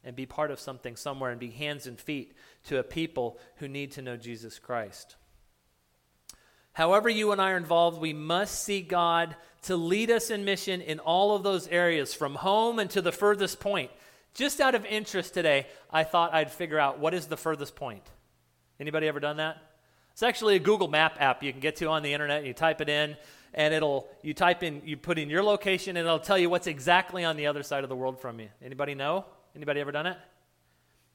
and 0.05 0.17
be 0.17 0.27
part 0.27 0.51
of 0.51 0.61
something 0.61 0.97
somewhere 0.97 1.31
and 1.31 1.41
be 1.41 1.51
hands 1.51 1.87
and 1.87 1.99
feet 1.99 2.35
to 2.65 2.79
a 2.79 2.83
people 2.83 3.39
who 3.57 3.69
need 3.69 3.93
to 3.93 4.03
know 4.03 4.17
Jesus 4.17 4.59
Christ. 4.59 5.17
However, 6.73 7.09
you 7.09 7.33
and 7.33 7.41
I 7.41 7.51
are 7.51 7.57
involved, 7.57 8.01
we 8.01 8.13
must 8.13 8.63
see 8.63 8.83
God 8.83 9.35
to 9.63 9.77
lead 9.77 10.11
us 10.11 10.31
in 10.31 10.45
mission 10.45 10.81
in 10.81 11.01
all 11.01 11.35
of 11.35 11.43
those 11.43 11.67
areas, 11.67 12.15
from 12.15 12.37
home 12.37 12.79
and 12.79 12.89
to 12.91 13.03
the 13.03 13.11
furthest 13.11 13.59
point. 13.59 13.91
Just 14.33 14.61
out 14.61 14.77
of 14.77 14.85
interest 14.85 15.35
today, 15.35 15.67
I 15.91 16.05
thought 16.05 16.33
I'd 16.33 16.53
figure 16.53 16.79
out 16.79 17.01
what 17.01 17.15
is 17.15 17.27
the 17.27 17.37
furthest 17.37 17.75
point. 17.75 18.05
Anybody 18.79 19.09
ever 19.09 19.19
done 19.19 19.39
that? 19.39 19.57
It's 20.13 20.23
actually 20.23 20.55
a 20.57 20.61
Google 20.61 20.89
Map 20.89 21.17
app 21.21 21.43
you 21.43 21.51
can 21.51 21.61
get 21.61 21.77
to 21.77 21.87
on 21.87 22.03
the 22.03 22.13
internet. 22.13 22.45
You 22.45 22.53
type 22.53 22.81
it 22.81 22.89
in, 22.89 23.17
and 23.55 23.75
it'll 23.75 24.09
you 24.23 24.35
type 24.35 24.63
in 24.63 24.83
you 24.85 24.97
put 24.97 25.19
in 25.19 25.31
your 25.31 25.43
location, 25.43 25.97
and 25.97 26.07
it'll 26.07 26.19
tell 26.21 26.39
you 26.39 26.49
what's 26.51 26.67
exactly 26.69 27.25
on 27.25 27.37
the 27.37 27.49
other 27.49 27.63
side 27.63 27.83
of 27.83 27.89
the 27.89 27.97
world 27.97 28.21
from 28.21 28.39
you. 28.39 28.49
Anybody 28.63 28.95
know? 28.95 29.25
Anybody 29.59 29.81
ever 29.81 29.91
done 29.91 30.07
it? 30.07 30.17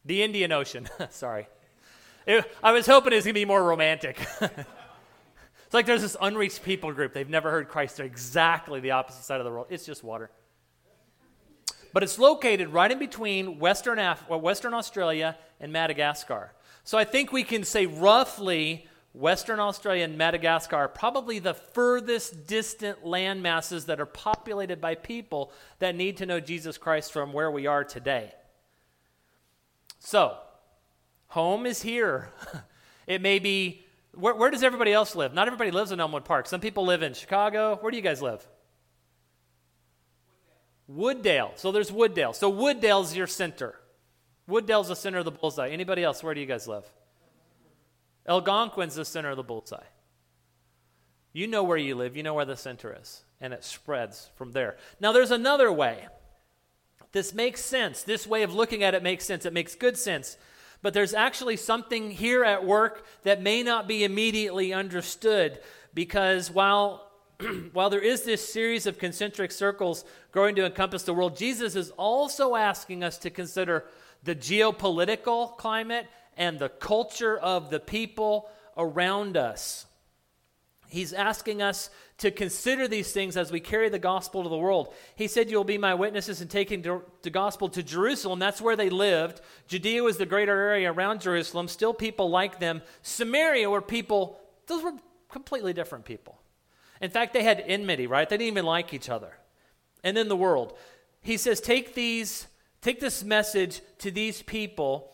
The 0.04 0.22
Indian 0.22 0.52
Ocean. 0.52 0.90
Sorry. 1.12 1.48
It, 2.28 2.44
I 2.62 2.74
was 2.74 2.86
hoping 2.86 3.14
it 3.14 3.16
was 3.16 3.24
going 3.24 3.36
to 3.36 3.40
be 3.40 3.46
more 3.46 3.64
romantic. 3.64 4.20
it's 4.42 5.74
like 5.74 5.86
there's 5.86 6.02
this 6.02 6.18
unreached 6.20 6.62
people 6.62 6.92
group. 6.92 7.14
They've 7.14 7.30
never 7.30 7.50
heard 7.50 7.70
Christ. 7.70 7.96
They're 7.96 8.06
exactly 8.06 8.82
the 8.82 8.92
opposite 8.92 9.24
side 9.24 9.40
of 9.40 9.46
the 9.46 9.52
world. 9.52 9.68
It's 9.70 9.86
just 9.86 10.04
water. 10.04 10.30
But 11.94 12.04
it's 12.04 12.20
located 12.20 12.68
right 12.68 12.92
in 12.92 13.00
between 13.00 13.60
Western, 13.60 13.98
Af- 13.98 14.28
Western 14.28 14.74
Australia 14.74 15.38
and 15.62 15.72
Madagascar. 15.72 16.52
So 16.84 16.98
I 16.98 17.06
think 17.06 17.32
we 17.32 17.46
can 17.46 17.64
say 17.64 17.86
roughly 17.86 18.88
Western 19.14 19.60
Australia 19.60 20.06
and 20.06 20.18
Madagascar 20.18 20.76
are 20.76 20.88
probably 20.88 21.38
the 21.38 21.54
furthest 21.54 22.48
distant 22.48 23.06
land 23.06 23.44
masses 23.44 23.86
that 23.86 24.00
are 24.00 24.08
populated 24.08 24.82
by 24.82 24.96
people 24.96 25.52
that 25.78 25.96
need 25.96 26.18
to 26.18 26.26
know 26.26 26.40
Jesus 26.40 26.80
Christ 26.80 27.14
from 27.14 27.32
where 27.32 27.52
we 27.52 27.68
are 27.68 27.84
today. 27.84 28.34
So, 30.00 30.38
home 31.28 31.68
is 31.68 31.84
here. 31.84 32.30
it 33.08 33.22
may 33.22 33.38
be, 33.38 33.86
where, 34.16 34.34
where, 34.34 34.50
does 34.50 34.64
everybody 34.64 34.92
else 34.92 35.16
live? 35.16 35.32
Not 35.32 35.48
everybody 35.48 35.70
lives 35.70 35.92
in 35.92 36.00
Elmwood 36.00 36.26
Park. 36.26 36.48
Some 36.48 36.60
people 36.60 36.84
live 36.84 37.04
in 37.04 37.14
Chicago. 37.14 37.78
Where 37.82 37.92
do 37.92 37.98
you 37.98 38.04
guys 38.04 38.22
live? 38.22 38.46
Wooddale. 40.92 41.52
So 41.58 41.72
there's 41.72 41.92
Wooddale. 41.92 42.34
So 42.34 42.52
Wooddale's 42.52 43.16
your 43.16 43.28
center. 43.28 43.76
Wooddale's 44.50 44.88
the 44.88 44.96
center 44.96 45.20
of 45.20 45.26
the 45.26 45.32
bullseye. 45.32 45.70
Anybody 45.70 46.04
else? 46.04 46.24
Where 46.24 46.34
do 46.34 46.42
you 46.42 46.48
guys 46.48 46.68
live? 46.68 46.86
Algonquin's 48.28 48.96
the 48.96 49.06
center 49.06 49.30
of 49.30 49.38
the 49.38 49.44
bullseye. 49.44 49.84
You 51.34 51.48
know 51.48 51.64
where 51.64 51.78
you 51.78 51.96
live, 51.96 52.16
you 52.16 52.24
know 52.24 52.36
where 52.36 52.46
the 52.46 52.56
center 52.56 52.96
is, 53.00 53.24
and 53.42 53.54
it 53.54 53.64
spreads 53.64 54.30
from 54.36 54.52
there. 54.52 54.78
Now, 55.00 55.12
there's 55.12 55.32
another 55.32 55.72
way. 55.72 56.08
This 57.12 57.34
makes 57.34 57.62
sense. 57.62 58.04
This 58.04 58.28
way 58.28 58.44
of 58.44 58.54
looking 58.54 58.84
at 58.84 58.94
it 58.94 59.04
makes 59.04 59.26
sense. 59.26 59.46
It 59.46 59.54
makes 59.54 59.76
good 59.76 59.98
sense. 59.98 60.38
But 60.82 60.94
there's 60.94 61.14
actually 61.14 61.58
something 61.58 62.12
here 62.12 62.44
at 62.44 62.66
work 62.66 63.06
that 63.24 63.42
may 63.42 63.64
not 63.64 63.88
be 63.88 64.04
immediately 64.04 64.74
understood 64.74 65.60
because 65.94 66.52
while 66.52 67.10
while 67.74 67.90
there 67.90 68.02
is 68.02 68.24
this 68.24 68.54
series 68.54 68.86
of 68.86 69.00
concentric 69.00 69.52
circles 69.52 70.06
growing 70.32 70.56
to 70.56 70.66
encompass 70.66 71.04
the 71.04 71.14
world, 71.14 71.36
Jesus 71.36 71.76
is 71.76 71.90
also 71.92 72.56
asking 72.56 73.04
us 73.04 73.18
to 73.20 73.30
consider 73.30 73.86
the 74.24 74.36
geopolitical 74.36 75.58
climate 75.58 76.06
and 76.38 76.60
the 76.60 76.70
culture 76.70 77.38
of 77.38 77.70
the 77.70 77.80
people 77.80 78.50
around 78.78 79.38
us. 79.38 79.86
He's 80.94 81.12
asking 81.12 81.64
us 81.64 81.90
to 82.20 82.30
consider 82.30 82.88
these 82.88 83.12
things 83.12 83.36
as 83.36 83.52
we 83.52 83.60
carry 83.60 83.90
the 83.90 83.98
gospel 83.98 84.44
to 84.44 84.50
the 84.50 84.58
world. 84.58 84.94
He 85.16 85.28
said, 85.28 85.50
You'll 85.50 85.64
be 85.64 85.80
my 85.80 85.96
witnesses 85.96 86.40
in 86.40 86.48
taking 86.48 86.84
the 86.84 87.30
gospel 87.32 87.68
to 87.70 87.82
Jerusalem. 87.82 88.38
That's 88.38 88.62
where 88.62 88.76
they 88.76 88.92
lived. 88.92 89.42
Judea 89.68 90.04
was 90.04 90.18
the 90.18 90.28
greater 90.28 90.56
area 90.56 90.92
around 90.92 91.22
Jerusalem. 91.22 91.68
Still, 91.68 91.96
people 91.96 92.30
like 92.30 92.60
them. 92.60 92.84
Samaria 93.02 93.72
were 93.72 93.82
people, 93.82 94.38
those 94.68 94.84
were 94.84 94.94
completely 95.30 95.74
different 95.74 96.06
people. 96.06 96.40
In 97.02 97.10
fact, 97.10 97.34
they 97.34 97.44
had 97.44 97.64
enmity, 97.66 98.06
right? 98.06 98.30
They 98.30 98.38
didn't 98.38 98.50
even 98.50 98.66
like 98.66 98.94
each 98.94 99.10
other. 99.10 99.36
And 100.04 100.16
then 100.16 100.28
the 100.28 100.38
world. 100.38 100.78
He 101.24 101.38
says, 101.38 101.60
Take 101.60 101.96
these, 101.96 102.46
take 102.82 103.00
this 103.00 103.24
message 103.24 103.82
to 103.98 104.12
these 104.12 104.44
people 104.44 105.12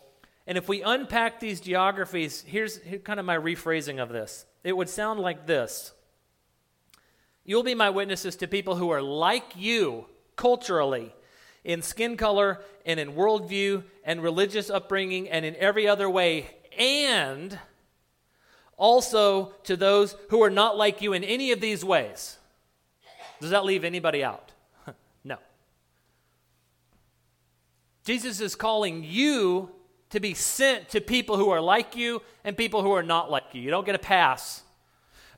and 0.50 0.58
if 0.58 0.68
we 0.68 0.82
unpack 0.82 1.38
these 1.38 1.60
geographies, 1.60 2.42
here's, 2.44 2.78
here's 2.78 3.02
kind 3.02 3.20
of 3.20 3.24
my 3.24 3.36
rephrasing 3.36 4.02
of 4.02 4.08
this. 4.08 4.46
It 4.64 4.76
would 4.76 4.88
sound 4.88 5.20
like 5.20 5.46
this 5.46 5.92
You'll 7.44 7.62
be 7.62 7.76
my 7.76 7.90
witnesses 7.90 8.34
to 8.36 8.48
people 8.48 8.74
who 8.74 8.90
are 8.90 9.00
like 9.00 9.44
you 9.54 10.06
culturally, 10.34 11.14
in 11.62 11.82
skin 11.82 12.16
color 12.16 12.60
and 12.84 12.98
in 12.98 13.12
worldview 13.12 13.84
and 14.02 14.24
religious 14.24 14.70
upbringing 14.70 15.28
and 15.28 15.44
in 15.44 15.54
every 15.54 15.86
other 15.86 16.10
way, 16.10 16.50
and 16.76 17.56
also 18.76 19.52
to 19.62 19.76
those 19.76 20.16
who 20.30 20.42
are 20.42 20.50
not 20.50 20.76
like 20.76 21.00
you 21.00 21.12
in 21.12 21.22
any 21.22 21.52
of 21.52 21.60
these 21.60 21.84
ways. 21.84 22.38
Does 23.40 23.50
that 23.50 23.64
leave 23.64 23.84
anybody 23.84 24.24
out? 24.24 24.50
no. 25.22 25.36
Jesus 28.04 28.40
is 28.40 28.56
calling 28.56 29.04
you 29.04 29.70
to 30.10 30.20
be 30.20 30.34
sent 30.34 30.88
to 30.90 31.00
people 31.00 31.36
who 31.36 31.50
are 31.50 31.60
like 31.60 31.96
you 31.96 32.22
and 32.44 32.56
people 32.56 32.82
who 32.82 32.92
are 32.92 33.02
not 33.02 33.30
like 33.30 33.44
you. 33.52 33.60
You 33.60 33.70
don't 33.70 33.86
get 33.86 33.94
a 33.94 34.00
pass. 34.00 34.62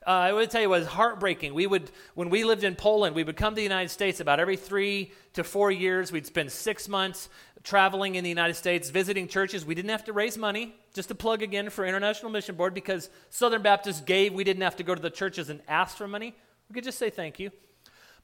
Uh, 0.06 0.10
I 0.10 0.32
would 0.32 0.50
tell 0.50 0.60
you 0.60 0.66
it 0.66 0.78
was 0.78 0.86
heartbreaking. 0.86 1.54
We 1.54 1.66
would, 1.66 1.90
when 2.14 2.28
we 2.28 2.42
lived 2.42 2.64
in 2.64 2.74
Poland, 2.74 3.14
we 3.14 3.22
would 3.22 3.36
come 3.36 3.52
to 3.52 3.56
the 3.56 3.62
United 3.62 3.90
States 3.90 4.18
about 4.18 4.40
every 4.40 4.56
three 4.56 5.12
to 5.34 5.44
four 5.44 5.70
years. 5.70 6.10
We'd 6.10 6.26
spend 6.26 6.50
six 6.50 6.88
months 6.88 7.28
traveling 7.62 8.16
in 8.16 8.24
the 8.24 8.30
United 8.30 8.54
States, 8.54 8.90
visiting 8.90 9.28
churches. 9.28 9.64
We 9.64 9.76
didn't 9.76 9.90
have 9.90 10.04
to 10.04 10.12
raise 10.12 10.36
money. 10.36 10.74
Just 10.92 11.08
to 11.08 11.14
plug 11.14 11.42
again 11.42 11.70
for 11.70 11.86
International 11.86 12.30
Mission 12.30 12.56
Board, 12.56 12.74
because 12.74 13.08
Southern 13.30 13.62
Baptists 13.62 14.00
gave, 14.00 14.34
we 14.34 14.44
didn't 14.44 14.62
have 14.62 14.76
to 14.76 14.82
go 14.82 14.94
to 14.94 15.00
the 15.00 15.08
churches 15.08 15.48
and 15.48 15.60
ask 15.68 15.96
for 15.96 16.08
money. 16.08 16.34
We 16.68 16.74
could 16.74 16.84
just 16.84 16.98
say 16.98 17.08
thank 17.08 17.38
you. 17.38 17.50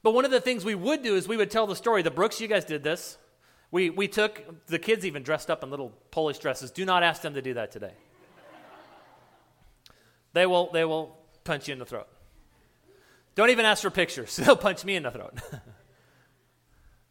But 0.03 0.13
one 0.13 0.25
of 0.25 0.31
the 0.31 0.41
things 0.41 0.65
we 0.65 0.75
would 0.75 1.01
do 1.01 1.15
is 1.15 1.27
we 1.27 1.37
would 1.37 1.49
tell 1.49 1.65
the 1.65 1.75
story. 1.75 2.01
The 2.01 2.11
Brooks, 2.11 2.41
you 2.41 2.47
guys 2.47 2.65
did 2.65 2.83
this 2.83 3.17
We, 3.71 3.89
we 3.89 4.07
took, 4.07 4.65
the 4.67 4.79
kids 4.79 5.05
even 5.05 5.23
dressed 5.23 5.49
up 5.49 5.63
in 5.63 5.69
little 5.69 5.93
Polish 6.11 6.39
dresses. 6.39 6.71
Do 6.71 6.85
not 6.85 7.03
ask 7.03 7.21
them 7.21 7.35
to 7.35 7.41
do 7.41 7.53
that 7.53 7.71
today. 7.71 7.93
they, 10.33 10.45
will, 10.45 10.71
they 10.71 10.85
will 10.85 11.17
punch 11.43 11.67
you 11.67 11.73
in 11.73 11.79
the 11.79 11.85
throat. 11.85 12.07
Don't 13.35 13.51
even 13.51 13.65
ask 13.65 13.81
for 13.81 13.91
pictures. 13.91 14.35
They'll 14.37 14.55
punch 14.55 14.83
me 14.83 14.95
in 14.95 15.03
the 15.03 15.11
throat. 15.11 15.39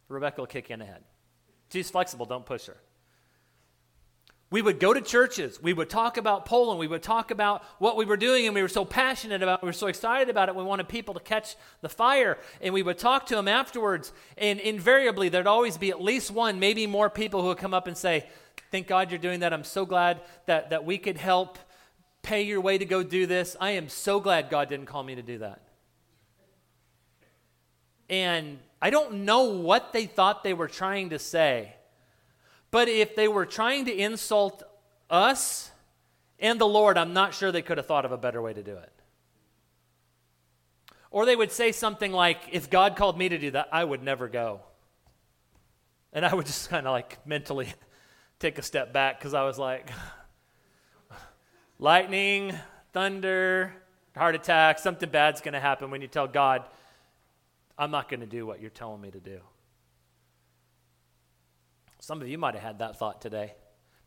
Rebecca 0.09 0.41
will 0.41 0.47
kick 0.47 0.69
you 0.69 0.73
in 0.73 0.79
the 0.79 0.85
head. 0.85 1.03
She's 1.71 1.89
flexible, 1.89 2.25
don't 2.25 2.45
push 2.45 2.65
her. 2.65 2.77
We 4.51 4.63
would 4.63 4.79
go 4.79 4.93
to 4.93 5.01
churches. 5.01 5.61
We 5.61 5.73
would 5.73 5.89
talk 5.91 6.17
about 6.17 6.45
Poland. 6.45 6.79
We 6.79 6.87
would 6.87 7.03
talk 7.03 7.29
about 7.29 7.63
what 7.77 7.95
we 7.95 8.05
were 8.05 8.17
doing, 8.17 8.47
and 8.47 8.55
we 8.55 8.63
were 8.63 8.67
so 8.67 8.83
passionate 8.83 9.43
about 9.43 9.59
it. 9.59 9.63
We 9.63 9.67
were 9.67 9.73
so 9.73 9.87
excited 9.87 10.27
about 10.27 10.49
it. 10.49 10.55
We 10.55 10.63
wanted 10.63 10.87
people 10.87 11.13
to 11.13 11.19
catch 11.19 11.55
the 11.81 11.89
fire. 11.89 12.39
And 12.59 12.73
we 12.73 12.81
would 12.81 12.97
talk 12.97 13.27
to 13.27 13.35
them 13.35 13.47
afterwards. 13.47 14.11
And 14.37 14.59
invariably, 14.59 15.29
there'd 15.29 15.45
always 15.45 15.77
be 15.77 15.91
at 15.91 16.01
least 16.01 16.31
one, 16.31 16.59
maybe 16.59 16.87
more 16.87 17.11
people 17.11 17.41
who 17.41 17.49
would 17.49 17.59
come 17.59 17.75
up 17.75 17.85
and 17.87 17.95
say, 17.95 18.25
Thank 18.71 18.87
God 18.87 19.09
you're 19.09 19.19
doing 19.19 19.39
that. 19.39 19.51
I'm 19.51 19.63
so 19.63 19.85
glad 19.85 20.21
that, 20.45 20.69
that 20.69 20.85
we 20.85 20.99
could 20.99 21.17
help 21.17 21.57
pay 22.21 22.43
your 22.43 22.61
way 22.61 22.77
to 22.77 22.85
go 22.85 23.01
do 23.01 23.25
this. 23.25 23.55
I 23.59 23.71
am 23.71 23.89
so 23.89 24.19
glad 24.19 24.49
God 24.49 24.69
didn't 24.69 24.85
call 24.85 25.03
me 25.03 25.15
to 25.15 25.23
do 25.23 25.39
that. 25.39 25.61
And 28.09 28.59
I 28.81 28.89
don't 28.89 29.25
know 29.25 29.43
what 29.43 29.93
they 29.93 30.05
thought 30.05 30.43
they 30.43 30.53
were 30.53 30.67
trying 30.67 31.11
to 31.11 31.19
say. 31.19 31.73
But 32.71 32.87
if 32.87 33.15
they 33.15 33.27
were 33.27 33.45
trying 33.45 33.85
to 33.85 33.93
insult 33.93 34.63
us 35.09 35.71
and 36.39 36.59
the 36.59 36.67
Lord, 36.67 36.97
I'm 36.97 37.13
not 37.13 37.33
sure 37.33 37.51
they 37.51 37.61
could 37.61 37.77
have 37.77 37.87
thought 37.87 38.05
of 38.05 38.11
a 38.11 38.17
better 38.17 38.41
way 38.41 38.53
to 38.53 38.63
do 38.63 38.75
it. 38.75 38.91
Or 41.11 41.25
they 41.25 41.35
would 41.35 41.51
say 41.51 41.71
something 41.71 42.11
like, 42.11 42.41
if 42.51 42.69
God 42.69 42.95
called 42.95 43.17
me 43.17 43.29
to 43.29 43.37
do 43.37 43.51
that, 43.51 43.69
I 43.71 43.83
would 43.83 44.03
never 44.03 44.27
go. 44.27 44.61
And 46.13 46.25
I 46.25 46.33
would 46.33 46.45
just 46.45 46.69
kind 46.69 46.87
of 46.87 46.91
like 46.91 47.25
mentally 47.25 47.73
take 48.39 48.57
a 48.57 48.61
step 48.61 48.93
back 48.93 49.19
because 49.19 49.33
I 49.33 49.43
was 49.43 49.57
like, 49.57 49.91
lightning, 51.79 52.53
thunder, 52.93 53.73
heart 54.15 54.35
attack, 54.35 54.79
something 54.79 55.09
bad's 55.09 55.41
going 55.41 55.53
to 55.53 55.59
happen 55.59 55.89
when 55.91 56.01
you 56.01 56.07
tell 56.07 56.27
God, 56.27 56.63
I'm 57.77 57.91
not 57.91 58.09
going 58.09 58.19
to 58.19 58.25
do 58.25 58.45
what 58.45 58.61
you're 58.61 58.69
telling 58.69 59.01
me 59.01 59.11
to 59.11 59.19
do. 59.19 59.39
Some 61.99 62.21
of 62.21 62.27
you 62.27 62.37
might 62.37 62.55
have 62.55 62.63
had 62.63 62.79
that 62.79 62.97
thought 62.97 63.21
today. 63.21 63.53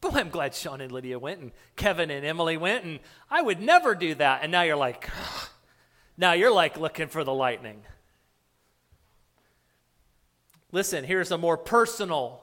Boy, 0.00 0.10
I'm 0.14 0.30
glad 0.30 0.54
Sean 0.54 0.80
and 0.80 0.90
Lydia 0.90 1.18
went 1.18 1.40
and 1.40 1.52
Kevin 1.76 2.10
and 2.10 2.26
Emily 2.26 2.56
went, 2.56 2.84
and 2.84 2.98
I 3.30 3.42
would 3.42 3.60
never 3.60 3.94
do 3.94 4.14
that. 4.16 4.40
And 4.42 4.50
now 4.50 4.62
you're 4.62 4.76
like, 4.76 5.08
now 6.16 6.32
you're 6.32 6.52
like 6.52 6.76
looking 6.76 7.08
for 7.08 7.22
the 7.22 7.32
lightning. 7.32 7.82
Listen, 10.72 11.04
here's 11.04 11.30
a 11.30 11.38
more 11.38 11.56
personal 11.56 12.42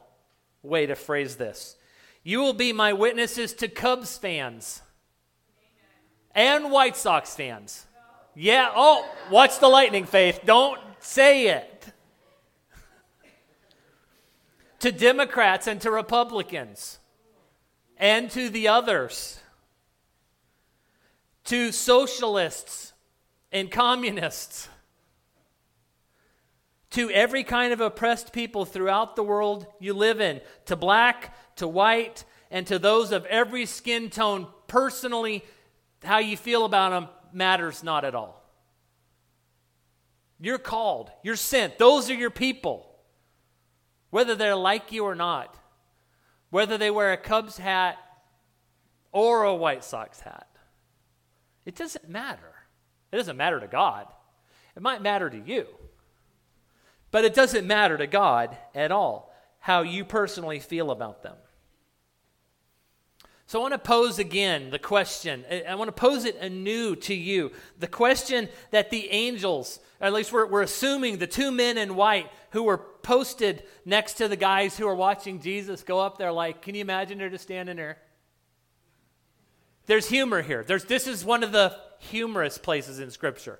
way 0.61 0.85
to 0.85 0.95
phrase 0.95 1.35
this. 1.35 1.75
You 2.23 2.39
will 2.39 2.53
be 2.53 2.71
my 2.71 2.93
witnesses 2.93 3.53
to 3.55 3.67
Cubs 3.67 4.17
fans 4.17 4.81
and 6.35 6.71
White 6.71 6.95
Sox 6.95 7.35
fans. 7.35 7.87
Yeah, 8.35 8.71
oh, 8.73 9.09
watch 9.31 9.59
the 9.59 9.67
lightning, 9.67 10.05
Faith. 10.05 10.41
Don't 10.45 10.79
say 10.99 11.47
it 11.47 11.68
to 14.79 14.91
Democrats 14.91 15.67
and 15.67 15.79
to 15.81 15.91
Republicans 15.91 16.99
and 17.97 18.31
to 18.31 18.49
the 18.49 18.69
others, 18.69 19.39
to 21.43 21.71
socialists 21.71 22.93
and 23.51 23.69
communists, 23.69 24.69
to 26.91 27.11
every 27.11 27.43
kind 27.43 27.73
of 27.73 27.81
oppressed 27.81 28.31
people 28.31 28.65
throughout 28.65 29.15
the 29.15 29.23
world 29.23 29.67
you 29.79 29.93
live 29.93 30.21
in, 30.21 30.41
to 30.65 30.75
black, 30.75 31.35
to 31.57 31.67
white, 31.67 32.23
and 32.49 32.65
to 32.65 32.79
those 32.79 33.11
of 33.11 33.25
every 33.25 33.65
skin 33.65 34.09
tone. 34.09 34.47
Personally, 34.67 35.43
how 36.03 36.19
you 36.19 36.37
feel 36.37 36.65
about 36.65 36.91
them 36.91 37.09
matters 37.33 37.83
not 37.83 38.05
at 38.05 38.15
all. 38.15 38.41
You're 40.39 40.57
called, 40.57 41.11
you're 41.21 41.35
sent, 41.35 41.77
those 41.77 42.09
are 42.09 42.15
your 42.15 42.29
people 42.29 42.88
whether 44.09 44.35
they're 44.35 44.55
like 44.55 44.91
you 44.91 45.05
or 45.05 45.15
not, 45.15 45.55
whether 46.49 46.77
they 46.77 46.91
wear 46.91 47.11
a 47.11 47.17
Cubs 47.17 47.57
hat 47.57 47.97
or 49.11 49.43
a 49.43 49.55
White 49.55 49.83
Sox 49.83 50.19
hat. 50.19 50.47
It 51.65 51.75
doesn't 51.75 52.09
matter. 52.09 52.53
It 53.11 53.17
doesn't 53.17 53.37
matter 53.37 53.59
to 53.59 53.67
God. 53.67 54.07
It 54.75 54.81
might 54.81 55.01
matter 55.01 55.29
to 55.29 55.37
you, 55.37 55.67
but 57.11 57.25
it 57.25 57.33
doesn't 57.33 57.67
matter 57.67 57.97
to 57.97 58.07
God 58.07 58.57
at 58.73 58.91
all 58.91 59.33
how 59.59 59.81
you 59.81 60.05
personally 60.05 60.59
feel 60.59 60.89
about 60.89 61.21
them. 61.21 61.35
So 63.49 63.57
I 63.57 63.61
want 63.63 63.73
to 63.73 63.79
pose 63.79 64.19
again 64.19 64.69
the 64.69 64.77
question. 64.77 65.43
I 65.67 65.73
want 65.73 65.87
to 65.87 65.91
pose 65.91 66.23
it 66.23 66.35
anew 66.35 66.95
to 66.97 67.15
you. 67.15 67.51
The 67.79 67.87
question 67.87 68.47
that 68.69 68.91
the 68.91 69.09
angels, 69.09 69.79
at 69.99 70.13
least 70.13 70.31
we're, 70.31 70.45
we're 70.45 70.61
assuming 70.61 71.17
the 71.17 71.25
two 71.25 71.49
men 71.49 71.79
in 71.79 71.95
white 71.95 72.29
who 72.51 72.61
were 72.61 72.77
posted 72.77 73.63
next 73.85 74.13
to 74.17 74.27
the 74.27 74.35
guys 74.35 74.77
who 74.77 74.87
are 74.87 74.93
watching 74.93 75.41
Jesus 75.41 75.81
go 75.81 75.99
up 75.99 76.19
there, 76.19 76.31
like, 76.31 76.61
can 76.61 76.75
you 76.75 76.81
imagine 76.81 77.17
they're 77.17 77.31
just 77.31 77.43
standing 77.43 77.77
there? 77.77 77.97
There's 79.87 80.07
humor 80.07 80.43
here. 80.43 80.63
There's, 80.63 80.85
this 80.85 81.07
is 81.07 81.25
one 81.25 81.41
of 81.41 81.51
the 81.51 81.75
humorous 81.97 82.59
places 82.59 82.99
in 82.99 83.09
Scripture. 83.09 83.59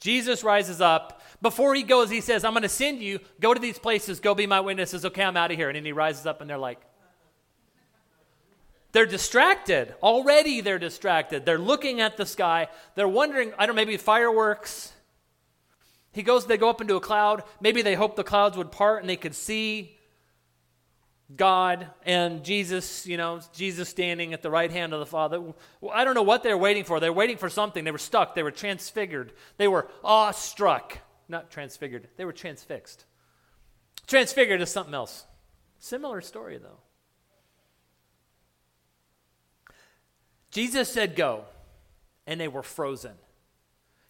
Jesus 0.00 0.42
rises 0.42 0.80
up. 0.80 1.22
Before 1.40 1.72
he 1.76 1.84
goes, 1.84 2.10
he 2.10 2.20
says, 2.20 2.42
I'm 2.42 2.52
going 2.52 2.64
to 2.64 2.68
send 2.68 2.98
you. 2.98 3.20
Go 3.38 3.54
to 3.54 3.60
these 3.60 3.78
places. 3.78 4.18
Go 4.18 4.34
be 4.34 4.48
my 4.48 4.58
witnesses. 4.58 5.04
Okay, 5.04 5.22
I'm 5.22 5.36
out 5.36 5.52
of 5.52 5.56
here. 5.56 5.68
And 5.68 5.76
then 5.76 5.84
he 5.84 5.92
rises 5.92 6.26
up, 6.26 6.40
and 6.40 6.50
they're 6.50 6.58
like, 6.58 6.80
they're 8.94 9.06
distracted. 9.06 9.92
Already 10.02 10.62
they're 10.62 10.78
distracted. 10.78 11.44
They're 11.44 11.58
looking 11.58 12.00
at 12.00 12.16
the 12.16 12.24
sky. 12.24 12.68
They're 12.94 13.08
wondering, 13.08 13.52
I 13.58 13.66
don't 13.66 13.74
know, 13.74 13.82
maybe 13.82 13.96
fireworks. 13.96 14.92
He 16.12 16.22
goes, 16.22 16.46
they 16.46 16.56
go 16.56 16.70
up 16.70 16.80
into 16.80 16.94
a 16.94 17.00
cloud. 17.00 17.42
Maybe 17.60 17.82
they 17.82 17.96
hope 17.96 18.14
the 18.14 18.22
clouds 18.22 18.56
would 18.56 18.70
part 18.70 19.02
and 19.02 19.10
they 19.10 19.16
could 19.16 19.34
see 19.34 19.98
God 21.34 21.88
and 22.06 22.44
Jesus, 22.44 23.04
you 23.04 23.16
know, 23.16 23.40
Jesus 23.52 23.88
standing 23.88 24.32
at 24.32 24.42
the 24.42 24.50
right 24.50 24.70
hand 24.70 24.92
of 24.92 25.00
the 25.00 25.06
Father. 25.06 25.42
I 25.92 26.04
don't 26.04 26.14
know 26.14 26.22
what 26.22 26.44
they're 26.44 26.56
waiting 26.56 26.84
for. 26.84 27.00
They're 27.00 27.12
waiting 27.12 27.36
for 27.36 27.50
something. 27.50 27.82
They 27.82 27.90
were 27.90 27.98
stuck. 27.98 28.36
They 28.36 28.44
were 28.44 28.52
transfigured. 28.52 29.32
They 29.56 29.66
were 29.66 29.88
awestruck. 30.04 30.98
Not 31.28 31.50
transfigured, 31.50 32.08
they 32.16 32.24
were 32.24 32.32
transfixed. 32.32 33.06
Transfigured 34.06 34.60
is 34.60 34.70
something 34.70 34.94
else. 34.94 35.24
Similar 35.80 36.20
story, 36.20 36.58
though. 36.58 36.83
Jesus 40.54 40.88
said, 40.88 41.16
Go. 41.16 41.44
And 42.26 42.40
they 42.40 42.48
were 42.48 42.62
frozen. 42.62 43.12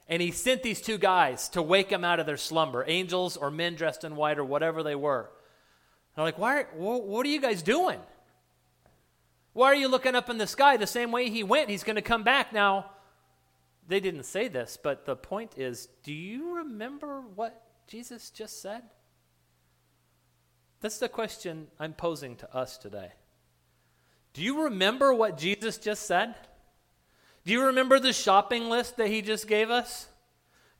And 0.07 0.21
he 0.21 0.31
sent 0.31 0.63
these 0.63 0.83
two 0.83 0.99
guys 0.99 1.49
to 1.51 1.63
wake 1.63 1.89
them 1.89 2.05
out 2.05 2.21
of 2.21 2.27
their 2.27 2.37
slumber 2.37 2.85
angels 2.87 3.39
or 3.39 3.51
men 3.51 3.75
dressed 3.75 4.05
in 4.05 4.15
white 4.15 4.39
or 4.39 4.45
whatever 4.45 4.83
they 4.83 4.95
were. 4.95 5.31
They're 6.15 6.25
like, 6.25 6.39
Why, 6.39 6.65
What 6.75 7.27
are 7.27 7.31
you 7.31 7.41
guys 7.41 7.63
doing? 7.63 7.99
Why 9.55 9.69
are 9.69 9.75
you 9.75 9.89
looking 9.89 10.15
up 10.15 10.29
in 10.29 10.37
the 10.37 10.47
sky 10.47 10.77
the 10.77 10.87
same 10.87 11.11
way 11.13 11.31
he 11.31 11.43
went? 11.43 11.71
He's 11.71 11.85
going 11.85 11.97
to 11.97 12.03
come 12.03 12.25
back. 12.25 12.53
Now, 12.53 12.91
they 13.89 14.01
didn't 14.01 14.25
say 14.25 14.49
this, 14.49 14.77
but 14.81 15.07
the 15.07 15.17
point 15.17 15.53
is 15.57 15.89
do 16.03 16.13
you 16.13 16.57
remember 16.57 17.23
what 17.35 17.63
Jesus 17.87 18.31
just 18.31 18.61
said? 18.61 18.83
That's 20.81 20.99
the 20.99 21.09
question 21.09 21.69
I'm 21.81 21.95
posing 21.95 22.37
to 22.37 22.55
us 22.55 22.77
today. 22.77 23.13
Do 24.35 24.43
you 24.43 24.65
remember 24.65 25.15
what 25.15 25.39
Jesus 25.39 25.79
just 25.79 26.07
said? 26.07 26.35
Do 27.45 27.53
you 27.53 27.67
remember 27.67 27.99
the 27.99 28.13
shopping 28.13 28.69
list 28.69 28.97
that 28.97 29.09
he 29.09 29.23
just 29.23 29.47
gave 29.47 29.71
us? 29.71 30.09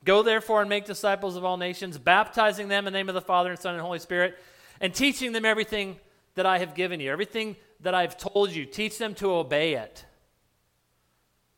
Go 0.03 0.21
therefore 0.21 0.61
and 0.61 0.69
make 0.69 0.85
disciples 0.85 1.35
of 1.35 1.43
all 1.43 1.57
nations, 1.57 1.97
baptizing 1.97 2.67
them 2.67 2.85
in 2.85 2.93
the 2.93 2.99
name 2.99 3.09
of 3.09 3.15
the 3.15 3.21
Father 3.21 3.51
and 3.51 3.59
Son 3.59 3.73
and 3.73 3.81
Holy 3.81 3.99
Spirit, 3.99 4.37
and 4.79 4.93
teaching 4.93 5.31
them 5.31 5.45
everything 5.45 5.97
that 6.35 6.45
I 6.45 6.59
have 6.59 6.75
given 6.75 6.99
you, 6.99 7.11
everything 7.11 7.55
that 7.79 7.95
I've 7.95 8.17
told 8.17 8.51
you. 8.51 8.65
Teach 8.65 8.97
them 8.97 9.15
to 9.15 9.31
obey 9.31 9.75
it. 9.75 10.05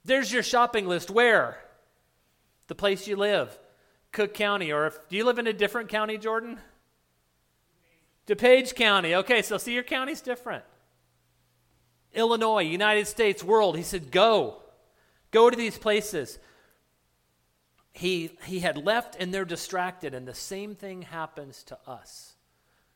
There's 0.06 0.32
your 0.32 0.44
shopping 0.44 0.88
list. 0.88 1.10
Where? 1.10 1.58
The 2.68 2.76
place 2.76 3.08
you 3.08 3.16
live, 3.16 3.58
Cook 4.12 4.34
County, 4.34 4.72
or 4.72 4.88
if 4.88 5.00
do 5.10 5.18
you 5.18 5.26
live 5.26 5.40
in 5.40 5.48
a 5.48 5.54
different 5.54 5.90
county, 5.90 6.18
Jordan? 6.18 6.60
DuPage 8.28 8.76
County. 8.76 9.16
Okay, 9.16 9.42
so 9.42 9.58
see 9.58 9.74
your 9.74 9.84
county's 9.84 10.22
different. 10.22 10.64
Illinois, 12.14 12.64
United 12.64 13.08
States, 13.08 13.44
world. 13.44 13.78
He 13.78 13.84
said, 13.84 14.12
Go. 14.12 14.62
Go 15.32 15.50
to 15.50 15.58
these 15.58 15.78
places. 15.78 16.40
He, 17.94 18.38
he 18.46 18.60
had 18.60 18.78
left 18.78 19.16
and 19.20 19.34
they're 19.34 19.46
distracted, 19.46 20.14
and 20.14 20.28
the 20.28 20.34
same 20.34 20.76
thing 20.76 21.02
happens 21.02 21.64
to 21.64 21.78
us. 21.88 22.36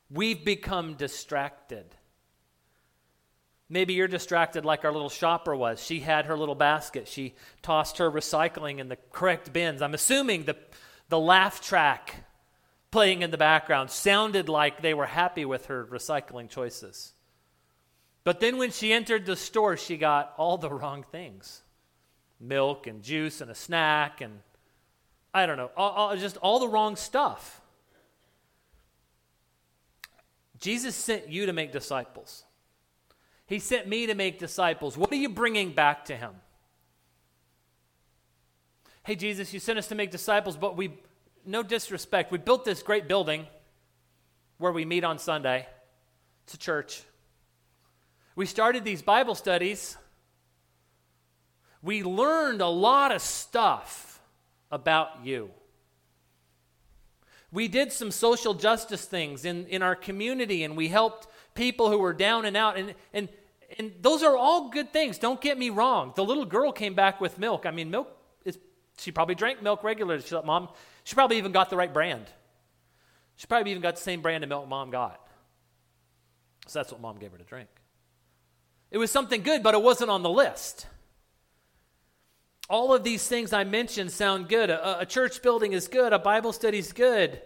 We've 0.10 0.44
become 0.44 0.94
distracted. 0.94 1.86
Maybe 3.70 3.94
you're 3.94 4.08
distracted 4.08 4.66
like 4.66 4.84
our 4.84 4.92
little 4.92 5.10
shopper 5.10 5.56
was. 5.56 5.82
She 5.82 6.02
had 6.02 6.26
her 6.26 6.38
little 6.38 6.56
basket. 6.56 7.08
She 7.08 7.36
tossed 7.62 7.98
her 8.00 8.12
recycling 8.12 8.80
in 8.80 8.90
the 8.90 8.98
correct 9.12 9.54
bins. 9.54 9.82
I'm 9.82 9.94
assuming 9.94 10.44
the, 10.44 10.58
the 11.08 11.20
laugh 11.20 11.62
track 11.62 12.26
playing 12.92 13.22
in 13.22 13.32
the 13.32 13.38
background 13.38 13.90
sounded 13.90 14.50
like 14.50 14.82
they 14.82 14.94
were 14.94 15.06
happy 15.06 15.46
with 15.46 15.68
her 15.68 15.86
recycling 15.86 16.50
choices. 16.50 17.14
But 18.24 18.40
then 18.40 18.58
when 18.58 18.72
she 18.72 18.94
entered 18.94 19.26
the 19.26 19.36
store, 19.36 19.78
she 19.78 19.98
got 19.98 20.34
all 20.38 20.58
the 20.58 20.70
wrong 20.70 21.04
things 21.04 21.64
milk 22.40 22.88
and 22.88 23.04
juice 23.04 23.40
and 23.40 23.52
a 23.52 23.56
snack 23.56 24.20
and 24.20 24.40
I 25.34 25.46
don't 25.46 25.58
know, 25.58 25.70
all, 25.78 25.92
all, 25.92 26.18
just 26.18 26.38
all 26.38 26.60
the 26.60 26.68
wrong 26.68 26.96
stuff. 26.96 27.62
Jesus 30.60 30.96
sent 30.96 31.30
you 31.30 31.46
to 31.46 31.54
make 31.54 31.72
disciples. 31.72 32.44
He 33.46 33.60
sent 33.60 33.88
me 33.88 34.08
to 34.08 34.16
make 34.16 34.40
disciples. 34.40 34.98
What 34.98 35.12
are 35.12 35.16
you 35.16 35.30
bringing 35.30 35.72
back 35.72 36.06
to 36.06 36.16
him? 36.16 36.32
Hey, 39.04 39.16
Jesus, 39.16 39.54
you 39.54 39.60
sent 39.60 39.80
us 39.80 39.88
to 39.88 39.96
make 39.96 40.12
disciples, 40.12 40.58
but 40.58 40.78
we, 40.78 40.94
no 41.46 41.64
disrespect, 41.64 42.32
we 42.32 42.38
built 42.38 42.66
this 42.66 42.84
great 42.84 43.08
building 43.08 43.48
where 44.58 44.72
we 44.72 44.86
meet 44.86 45.04
on 45.04 45.18
Sunday. 45.18 45.66
It's 46.44 46.54
a 46.54 46.58
church. 46.58 47.04
We 48.36 48.46
started 48.46 48.84
these 48.84 49.02
Bible 49.02 49.36
studies. 49.36 49.98
We 51.82 52.04
learned 52.04 52.62
a 52.62 52.68
lot 52.68 53.12
of 53.12 53.22
stuff 53.22 54.22
about 54.72 55.26
you. 55.26 55.52
We 57.52 57.68
did 57.68 57.92
some 57.92 58.12
social 58.12 58.54
justice 58.54 59.04
things 59.06 59.44
in, 59.44 59.66
in 59.68 59.82
our 59.82 59.96
community 59.96 60.64
and 60.64 60.78
we 60.78 60.88
helped 60.88 61.28
people 61.54 61.90
who 61.90 61.98
were 61.98 62.14
down 62.14 62.46
and 62.46 62.56
out. 62.56 62.78
And, 62.78 62.96
and, 63.14 63.28
and 63.78 63.92
those 64.02 64.24
are 64.24 64.38
all 64.38 64.70
good 64.70 64.94
things. 64.94 65.18
Don't 65.18 65.42
get 65.42 65.58
me 65.58 65.70
wrong. 65.70 66.14
The 66.16 66.24
little 66.24 66.46
girl 66.46 66.72
came 66.72 66.94
back 66.94 67.20
with 67.20 67.38
milk. 67.38 67.66
I 67.66 67.72
mean, 67.72 67.92
milk 67.92 68.08
is, 68.46 68.58
she 68.98 69.12
probably 69.12 69.36
drank 69.36 69.62
milk 69.62 69.84
regularly. 69.84 70.22
She 70.22 70.30
thought, 70.30 70.46
Mom, 70.46 70.70
she 71.04 71.14
probably 71.14 71.38
even 71.38 71.52
got 71.52 71.70
the 71.70 71.76
right 71.76 71.94
brand. 71.94 72.28
She 73.36 73.48
probably 73.48 73.72
even 73.72 73.82
got 73.82 73.98
the 73.98 74.02
same 74.02 74.22
brand 74.22 74.44
of 74.46 74.50
milk 74.50 74.70
Mom 74.70 74.90
got. 74.90 75.20
So 76.68 76.80
that's 76.80 76.92
what 76.92 77.02
Mom 77.02 77.18
gave 77.18 77.32
her 77.32 77.38
to 77.38 77.44
drink. 77.44 77.68
It 78.92 78.98
was 78.98 79.10
something 79.10 79.42
good, 79.42 79.64
but 79.64 79.74
it 79.74 79.82
wasn't 79.82 80.12
on 80.12 80.22
the 80.22 80.30
list. 80.30 80.86
All 82.70 82.94
of 82.94 83.04
these 83.04 83.28
things 83.28 83.54
I 83.54 83.64
mentioned 83.64 84.12
sound 84.12 84.50
good. 84.50 84.70
A, 84.70 85.00
a 85.00 85.06
church 85.06 85.42
building 85.42 85.74
is 85.74 85.88
good, 85.88 86.14
a 86.14 86.20
Bible 86.20 86.54
study 86.54 86.78
is 86.78 86.94
good. 86.94 87.42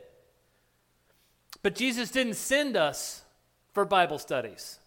But 1.61 1.75
Jesus 1.75 2.11
didn't 2.11 2.35
send 2.35 2.75
us 2.75 3.23
for 3.73 3.85
Bible 3.85 4.19
studies. 4.19 4.79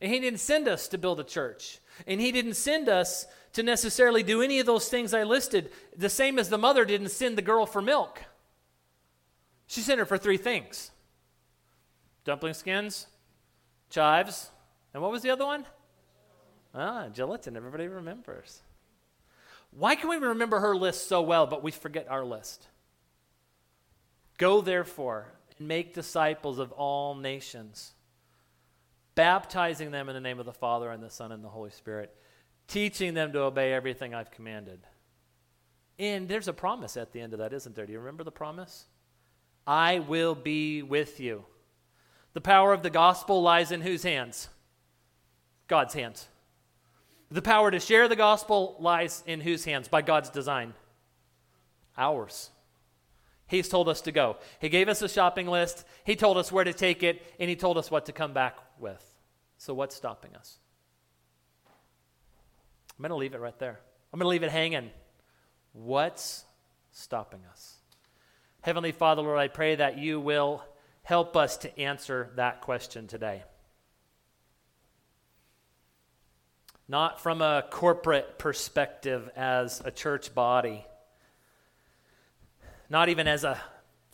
And 0.00 0.12
He 0.12 0.20
didn't 0.20 0.40
send 0.40 0.68
us 0.68 0.88
to 0.88 0.98
build 0.98 1.20
a 1.20 1.24
church. 1.24 1.78
And 2.06 2.20
He 2.20 2.32
didn't 2.32 2.54
send 2.54 2.88
us 2.88 3.26
to 3.52 3.62
necessarily 3.62 4.22
do 4.22 4.42
any 4.42 4.60
of 4.60 4.66
those 4.66 4.88
things 4.88 5.12
I 5.12 5.24
listed, 5.24 5.70
the 5.96 6.08
same 6.08 6.38
as 6.38 6.48
the 6.48 6.58
mother 6.58 6.84
didn't 6.84 7.08
send 7.08 7.36
the 7.36 7.42
girl 7.42 7.66
for 7.66 7.82
milk. 7.82 8.22
She 9.66 9.80
sent 9.80 9.98
her 9.98 10.06
for 10.06 10.18
three 10.18 10.36
things 10.36 10.90
dumpling 12.24 12.54
skins, 12.54 13.06
chives, 13.88 14.50
and 14.92 15.02
what 15.02 15.12
was 15.12 15.22
the 15.22 15.30
other 15.30 15.46
one? 15.46 15.66
Ah, 16.74 17.08
gelatin. 17.12 17.56
Everybody 17.56 17.88
remembers. 17.88 18.62
Why 19.70 19.94
can 19.94 20.08
we 20.08 20.16
remember 20.16 20.60
her 20.60 20.76
list 20.76 21.08
so 21.08 21.22
well, 21.22 21.46
but 21.46 21.62
we 21.62 21.70
forget 21.70 22.08
our 22.08 22.24
list? 22.24 22.68
Go 24.38 24.60
therefore 24.60 25.32
and 25.58 25.68
make 25.68 25.94
disciples 25.94 26.58
of 26.58 26.72
all 26.72 27.14
nations, 27.14 27.92
baptizing 29.14 29.90
them 29.90 30.08
in 30.08 30.14
the 30.14 30.20
name 30.20 30.40
of 30.40 30.46
the 30.46 30.52
Father 30.52 30.90
and 30.90 31.02
the 31.02 31.10
Son 31.10 31.30
and 31.30 31.44
the 31.44 31.48
Holy 31.48 31.70
Spirit, 31.70 32.14
teaching 32.66 33.14
them 33.14 33.32
to 33.32 33.40
obey 33.40 33.72
everything 33.72 34.14
I've 34.14 34.30
commanded. 34.30 34.80
And 35.98 36.28
there's 36.28 36.48
a 36.48 36.52
promise 36.52 36.96
at 36.96 37.12
the 37.12 37.20
end 37.20 37.32
of 37.32 37.38
that, 37.40 37.52
isn't 37.52 37.76
there? 37.76 37.86
Do 37.86 37.92
you 37.92 37.98
remember 37.98 38.24
the 38.24 38.32
promise? 38.32 38.86
I 39.66 39.98
will 39.98 40.34
be 40.34 40.82
with 40.82 41.20
you. 41.20 41.44
The 42.32 42.40
power 42.40 42.72
of 42.72 42.82
the 42.82 42.90
gospel 42.90 43.42
lies 43.42 43.70
in 43.70 43.82
whose 43.82 44.02
hands? 44.02 44.48
God's 45.70 45.94
hands. 45.94 46.28
The 47.30 47.40
power 47.40 47.70
to 47.70 47.78
share 47.78 48.08
the 48.08 48.16
gospel 48.16 48.76
lies 48.80 49.22
in 49.24 49.40
whose 49.40 49.64
hands? 49.64 49.86
By 49.88 50.02
God's 50.02 50.28
design. 50.28 50.74
Ours. 51.96 52.50
He's 53.46 53.68
told 53.68 53.88
us 53.88 54.00
to 54.02 54.12
go. 54.12 54.36
He 54.60 54.68
gave 54.68 54.88
us 54.88 55.00
a 55.00 55.08
shopping 55.08 55.46
list, 55.46 55.84
He 56.04 56.16
told 56.16 56.36
us 56.36 56.52
where 56.52 56.64
to 56.64 56.72
take 56.72 57.02
it, 57.02 57.22
and 57.38 57.48
He 57.48 57.56
told 57.56 57.78
us 57.78 57.90
what 57.90 58.06
to 58.06 58.12
come 58.12 58.32
back 58.32 58.58
with. 58.78 59.02
So, 59.58 59.72
what's 59.72 59.94
stopping 59.94 60.34
us? 60.36 60.58
I'm 61.66 63.02
going 63.02 63.10
to 63.10 63.16
leave 63.16 63.34
it 63.34 63.40
right 63.40 63.58
there. 63.58 63.78
I'm 64.12 64.18
going 64.18 64.26
to 64.26 64.28
leave 64.28 64.42
it 64.42 64.50
hanging. 64.50 64.90
What's 65.72 66.44
stopping 66.90 67.40
us? 67.50 67.76
Heavenly 68.62 68.92
Father, 68.92 69.22
Lord, 69.22 69.38
I 69.38 69.48
pray 69.48 69.76
that 69.76 69.98
you 69.98 70.20
will 70.20 70.64
help 71.02 71.36
us 71.36 71.56
to 71.58 71.78
answer 71.78 72.30
that 72.36 72.60
question 72.60 73.06
today. 73.06 73.44
Not 76.90 77.20
from 77.20 77.40
a 77.40 77.64
corporate 77.70 78.36
perspective 78.36 79.30
as 79.36 79.80
a 79.84 79.92
church 79.92 80.34
body, 80.34 80.84
not 82.88 83.08
even 83.08 83.28
as 83.28 83.44
a 83.44 83.60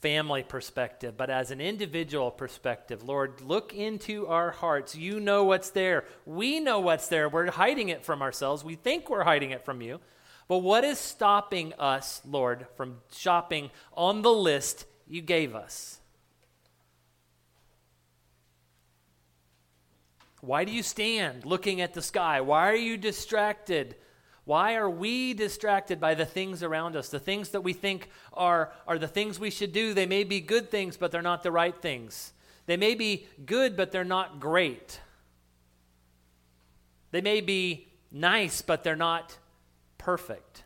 family 0.02 0.42
perspective, 0.42 1.16
but 1.16 1.30
as 1.30 1.50
an 1.50 1.58
individual 1.58 2.30
perspective. 2.30 3.02
Lord, 3.02 3.40
look 3.40 3.72
into 3.72 4.26
our 4.26 4.50
hearts. 4.50 4.94
You 4.94 5.20
know 5.20 5.44
what's 5.44 5.70
there. 5.70 6.04
We 6.26 6.60
know 6.60 6.80
what's 6.80 7.08
there. 7.08 7.30
We're 7.30 7.50
hiding 7.50 7.88
it 7.88 8.04
from 8.04 8.20
ourselves. 8.20 8.62
We 8.62 8.74
think 8.74 9.08
we're 9.08 9.24
hiding 9.24 9.52
it 9.52 9.64
from 9.64 9.80
you. 9.80 9.98
But 10.46 10.58
what 10.58 10.84
is 10.84 10.98
stopping 10.98 11.72
us, 11.78 12.20
Lord, 12.26 12.66
from 12.76 12.98
shopping 13.10 13.70
on 13.94 14.20
the 14.20 14.34
list 14.34 14.84
you 15.08 15.22
gave 15.22 15.54
us? 15.54 15.98
Why 20.46 20.64
do 20.64 20.70
you 20.70 20.84
stand 20.84 21.44
looking 21.44 21.80
at 21.80 21.92
the 21.92 22.00
sky? 22.00 22.40
Why 22.40 22.70
are 22.70 22.76
you 22.76 22.96
distracted? 22.96 23.96
Why 24.44 24.76
are 24.76 24.88
we 24.88 25.34
distracted 25.34 25.98
by 25.98 26.14
the 26.14 26.24
things 26.24 26.62
around 26.62 26.94
us? 26.94 27.08
The 27.08 27.18
things 27.18 27.48
that 27.48 27.62
we 27.62 27.72
think 27.72 28.08
are, 28.32 28.72
are 28.86 28.96
the 28.96 29.08
things 29.08 29.40
we 29.40 29.50
should 29.50 29.72
do. 29.72 29.92
They 29.92 30.06
may 30.06 30.22
be 30.22 30.40
good 30.40 30.70
things, 30.70 30.96
but 30.96 31.10
they're 31.10 31.20
not 31.20 31.42
the 31.42 31.50
right 31.50 31.76
things. 31.76 32.32
They 32.66 32.76
may 32.76 32.94
be 32.94 33.26
good, 33.44 33.76
but 33.76 33.90
they're 33.90 34.04
not 34.04 34.38
great. 34.38 35.00
They 37.10 37.20
may 37.20 37.40
be 37.40 37.88
nice, 38.12 38.62
but 38.62 38.84
they're 38.84 38.94
not 38.94 39.36
perfect. 39.98 40.62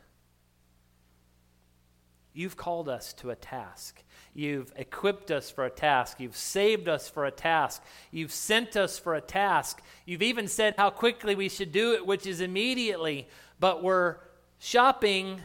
You've 2.35 2.59
called 2.59 2.91
us 2.91 3.15
to 3.15 3.31
a 3.31 3.35
task. 3.35 4.03
You've 4.33 4.73
equipped 4.77 5.31
us 5.31 5.51
for 5.51 5.65
a 5.67 5.71
task. 5.71 6.21
You've 6.21 6.37
saved 6.37 6.89
us 6.89 7.09
for 7.09 7.25
a 7.25 7.31
task. 7.31 7.83
You've 8.11 8.33
sent 8.33 8.77
us 8.77 8.99
for 8.99 9.15
a 9.15 9.21
task. 9.21 9.83
You've 10.07 10.23
even 10.23 10.47
said 10.47 10.75
how 10.77 10.91
quickly 10.91 11.35
we 11.35 11.49
should 11.49 11.73
do 11.73 11.95
it, 11.95 12.07
which 12.07 12.27
is 12.27 12.41
immediately, 12.41 13.27
but 13.59 13.83
we're 13.83 14.17
shopping 14.59 15.41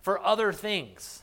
for 0.00 0.24
other 0.24 0.52
things. 0.52 1.22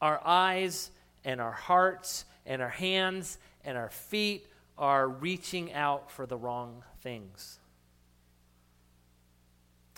Our 0.00 0.20
eyes 0.24 0.90
and 1.24 1.40
our 1.40 1.52
hearts 1.52 2.26
and 2.44 2.60
our 2.60 2.68
hands 2.68 3.38
and 3.64 3.78
our 3.78 3.90
feet 3.90 4.46
are 4.76 5.08
reaching 5.08 5.72
out 5.72 6.10
for 6.10 6.26
the 6.26 6.36
wrong 6.36 6.82
things. 7.00 7.58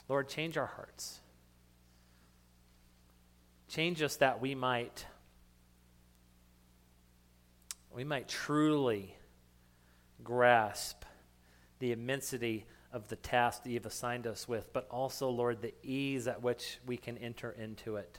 Lord, 0.09 0.29
change 0.29 0.57
our 0.57 0.67
hearts. 0.67 1.21
Change 3.69 4.03
us 4.03 4.17
that 4.17 4.41
we 4.41 4.55
might 4.55 5.07
we 7.95 8.05
might 8.05 8.29
truly 8.29 9.15
grasp 10.23 11.05
the 11.79 11.93
immensity 11.93 12.67
of 12.93 13.09
the 13.09 13.17
task 13.17 13.63
that 13.63 13.71
you've 13.71 13.87
assigned 13.87 14.27
us 14.27 14.49
with, 14.49 14.73
but 14.73 14.87
also, 14.91 15.29
Lord, 15.29 15.63
the 15.63 15.75
ease 15.83 16.27
at 16.27 16.43
which 16.43 16.79
we 16.87 16.97
can 16.97 17.17
enter 17.19 17.53
into 17.53 17.97
it. 17.97 18.19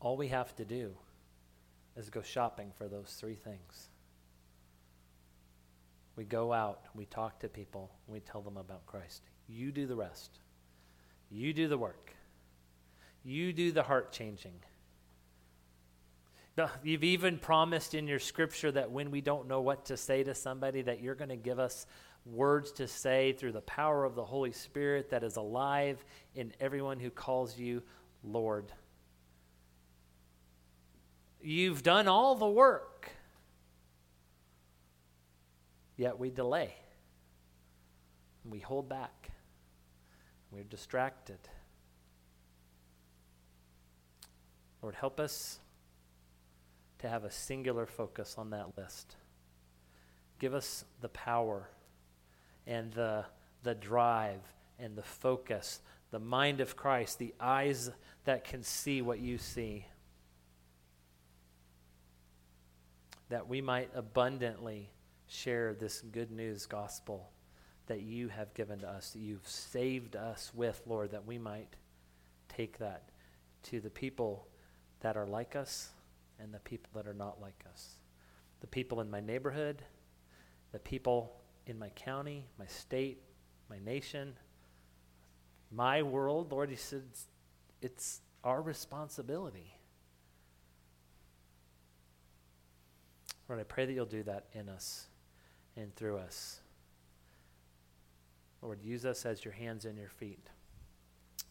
All 0.00 0.16
we 0.16 0.28
have 0.28 0.54
to 0.56 0.64
do 0.64 0.92
is 1.96 2.08
go 2.08 2.22
shopping 2.22 2.72
for 2.76 2.88
those 2.88 3.16
three 3.18 3.34
things. 3.34 3.88
We 6.16 6.24
go 6.24 6.52
out, 6.52 6.82
we 6.94 7.06
talk 7.06 7.40
to 7.40 7.48
people, 7.48 7.90
we 8.06 8.20
tell 8.20 8.40
them 8.40 8.56
about 8.56 8.86
Christ. 8.86 9.22
You 9.48 9.70
do 9.70 9.86
the 9.86 9.96
rest. 9.96 10.38
You 11.30 11.52
do 11.52 11.68
the 11.68 11.78
work. 11.78 12.14
You 13.22 13.52
do 13.52 13.70
the 13.72 13.82
heart 13.82 14.12
changing. 14.12 14.60
You've 16.82 17.04
even 17.04 17.38
promised 17.38 17.94
in 17.94 18.08
your 18.08 18.18
scripture 18.18 18.72
that 18.72 18.90
when 18.90 19.10
we 19.10 19.20
don't 19.20 19.46
know 19.46 19.60
what 19.60 19.86
to 19.86 19.96
say 19.96 20.22
to 20.24 20.34
somebody, 20.34 20.82
that 20.82 21.00
you're 21.00 21.14
going 21.14 21.30
to 21.30 21.36
give 21.36 21.58
us 21.58 21.86
words 22.24 22.72
to 22.72 22.86
say 22.86 23.32
through 23.32 23.52
the 23.52 23.60
power 23.62 24.04
of 24.04 24.14
the 24.14 24.24
Holy 24.24 24.52
Spirit 24.52 25.10
that 25.10 25.22
is 25.22 25.36
alive 25.36 26.04
in 26.34 26.52
everyone 26.60 26.98
who 26.98 27.10
calls 27.10 27.58
you 27.58 27.82
Lord. 28.22 28.72
You've 31.42 31.82
done 31.82 32.06
all 32.06 32.34
the 32.34 32.48
work, 32.48 33.10
yet 35.96 36.18
we 36.18 36.30
delay. 36.30 36.74
We 38.44 38.58
hold 38.58 38.88
back. 38.88 39.30
We're 40.50 40.64
distracted. 40.64 41.38
Lord, 44.82 44.94
help 44.94 45.20
us 45.20 45.58
to 47.00 47.08
have 47.08 47.24
a 47.24 47.30
singular 47.30 47.86
focus 47.86 48.36
on 48.36 48.50
that 48.50 48.76
list. 48.76 49.16
Give 50.38 50.54
us 50.54 50.84
the 51.00 51.08
power 51.08 51.68
and 52.66 52.92
the, 52.92 53.24
the 53.62 53.74
drive 53.74 54.40
and 54.78 54.96
the 54.96 55.02
focus, 55.02 55.80
the 56.10 56.18
mind 56.18 56.60
of 56.60 56.76
Christ, 56.76 57.18
the 57.18 57.34
eyes 57.40 57.90
that 58.24 58.44
can 58.44 58.62
see 58.62 59.02
what 59.02 59.18
you 59.18 59.38
see. 59.38 59.86
That 63.30 63.48
we 63.48 63.60
might 63.60 63.90
abundantly 63.94 64.90
share 65.26 65.74
this 65.74 66.00
good 66.00 66.30
news 66.30 66.66
gospel 66.66 67.30
that 67.86 68.02
you 68.02 68.28
have 68.28 68.52
given 68.54 68.80
to 68.80 68.88
us, 68.88 69.10
that 69.10 69.20
you've 69.20 69.46
saved 69.48 70.16
us 70.16 70.52
with, 70.54 70.80
Lord, 70.86 71.12
that 71.12 71.26
we 71.26 71.38
might 71.38 71.76
take 72.48 72.78
that 72.78 73.08
to 73.64 73.80
the 73.80 73.90
people 73.90 74.46
that 75.00 75.16
are 75.16 75.26
like 75.26 75.56
us 75.56 75.90
and 76.42 76.52
the 76.52 76.58
people 76.60 76.90
that 76.94 77.06
are 77.06 77.14
not 77.14 77.40
like 77.40 77.64
us. 77.70 77.96
The 78.60 78.66
people 78.66 79.00
in 79.00 79.10
my 79.10 79.20
neighborhood, 79.20 79.82
the 80.72 80.78
people 80.78 81.32
in 81.66 81.78
my 81.78 81.88
county, 81.90 82.46
my 82.58 82.66
state, 82.66 83.22
my 83.68 83.78
nation, 83.84 84.34
my 85.70 86.02
world. 86.02 86.52
Lord, 86.52 86.70
you 86.70 86.76
said 86.76 87.02
it's, 87.10 87.26
it's 87.80 88.20
our 88.44 88.60
responsibility. 88.60 89.74
Lord, 93.48 93.60
I 93.60 93.64
pray 93.64 93.86
that 93.86 93.92
you'll 93.92 94.06
do 94.06 94.22
that 94.24 94.46
in 94.52 94.68
us 94.68 95.08
and 95.76 95.94
through 95.96 96.18
us. 96.18 96.60
Lord, 98.62 98.82
use 98.82 99.04
us 99.04 99.24
as 99.26 99.44
your 99.44 99.54
hands 99.54 99.84
and 99.86 99.98
your 99.98 100.08
feet 100.08 100.46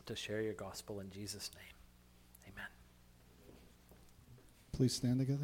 to 0.05 0.15
share 0.15 0.41
your 0.41 0.53
gospel 0.53 0.99
in 0.99 1.09
Jesus' 1.09 1.51
name. 1.55 2.53
Amen. 2.53 2.78
Please 4.79 4.93
stand 4.93 5.19
together. 5.19 5.37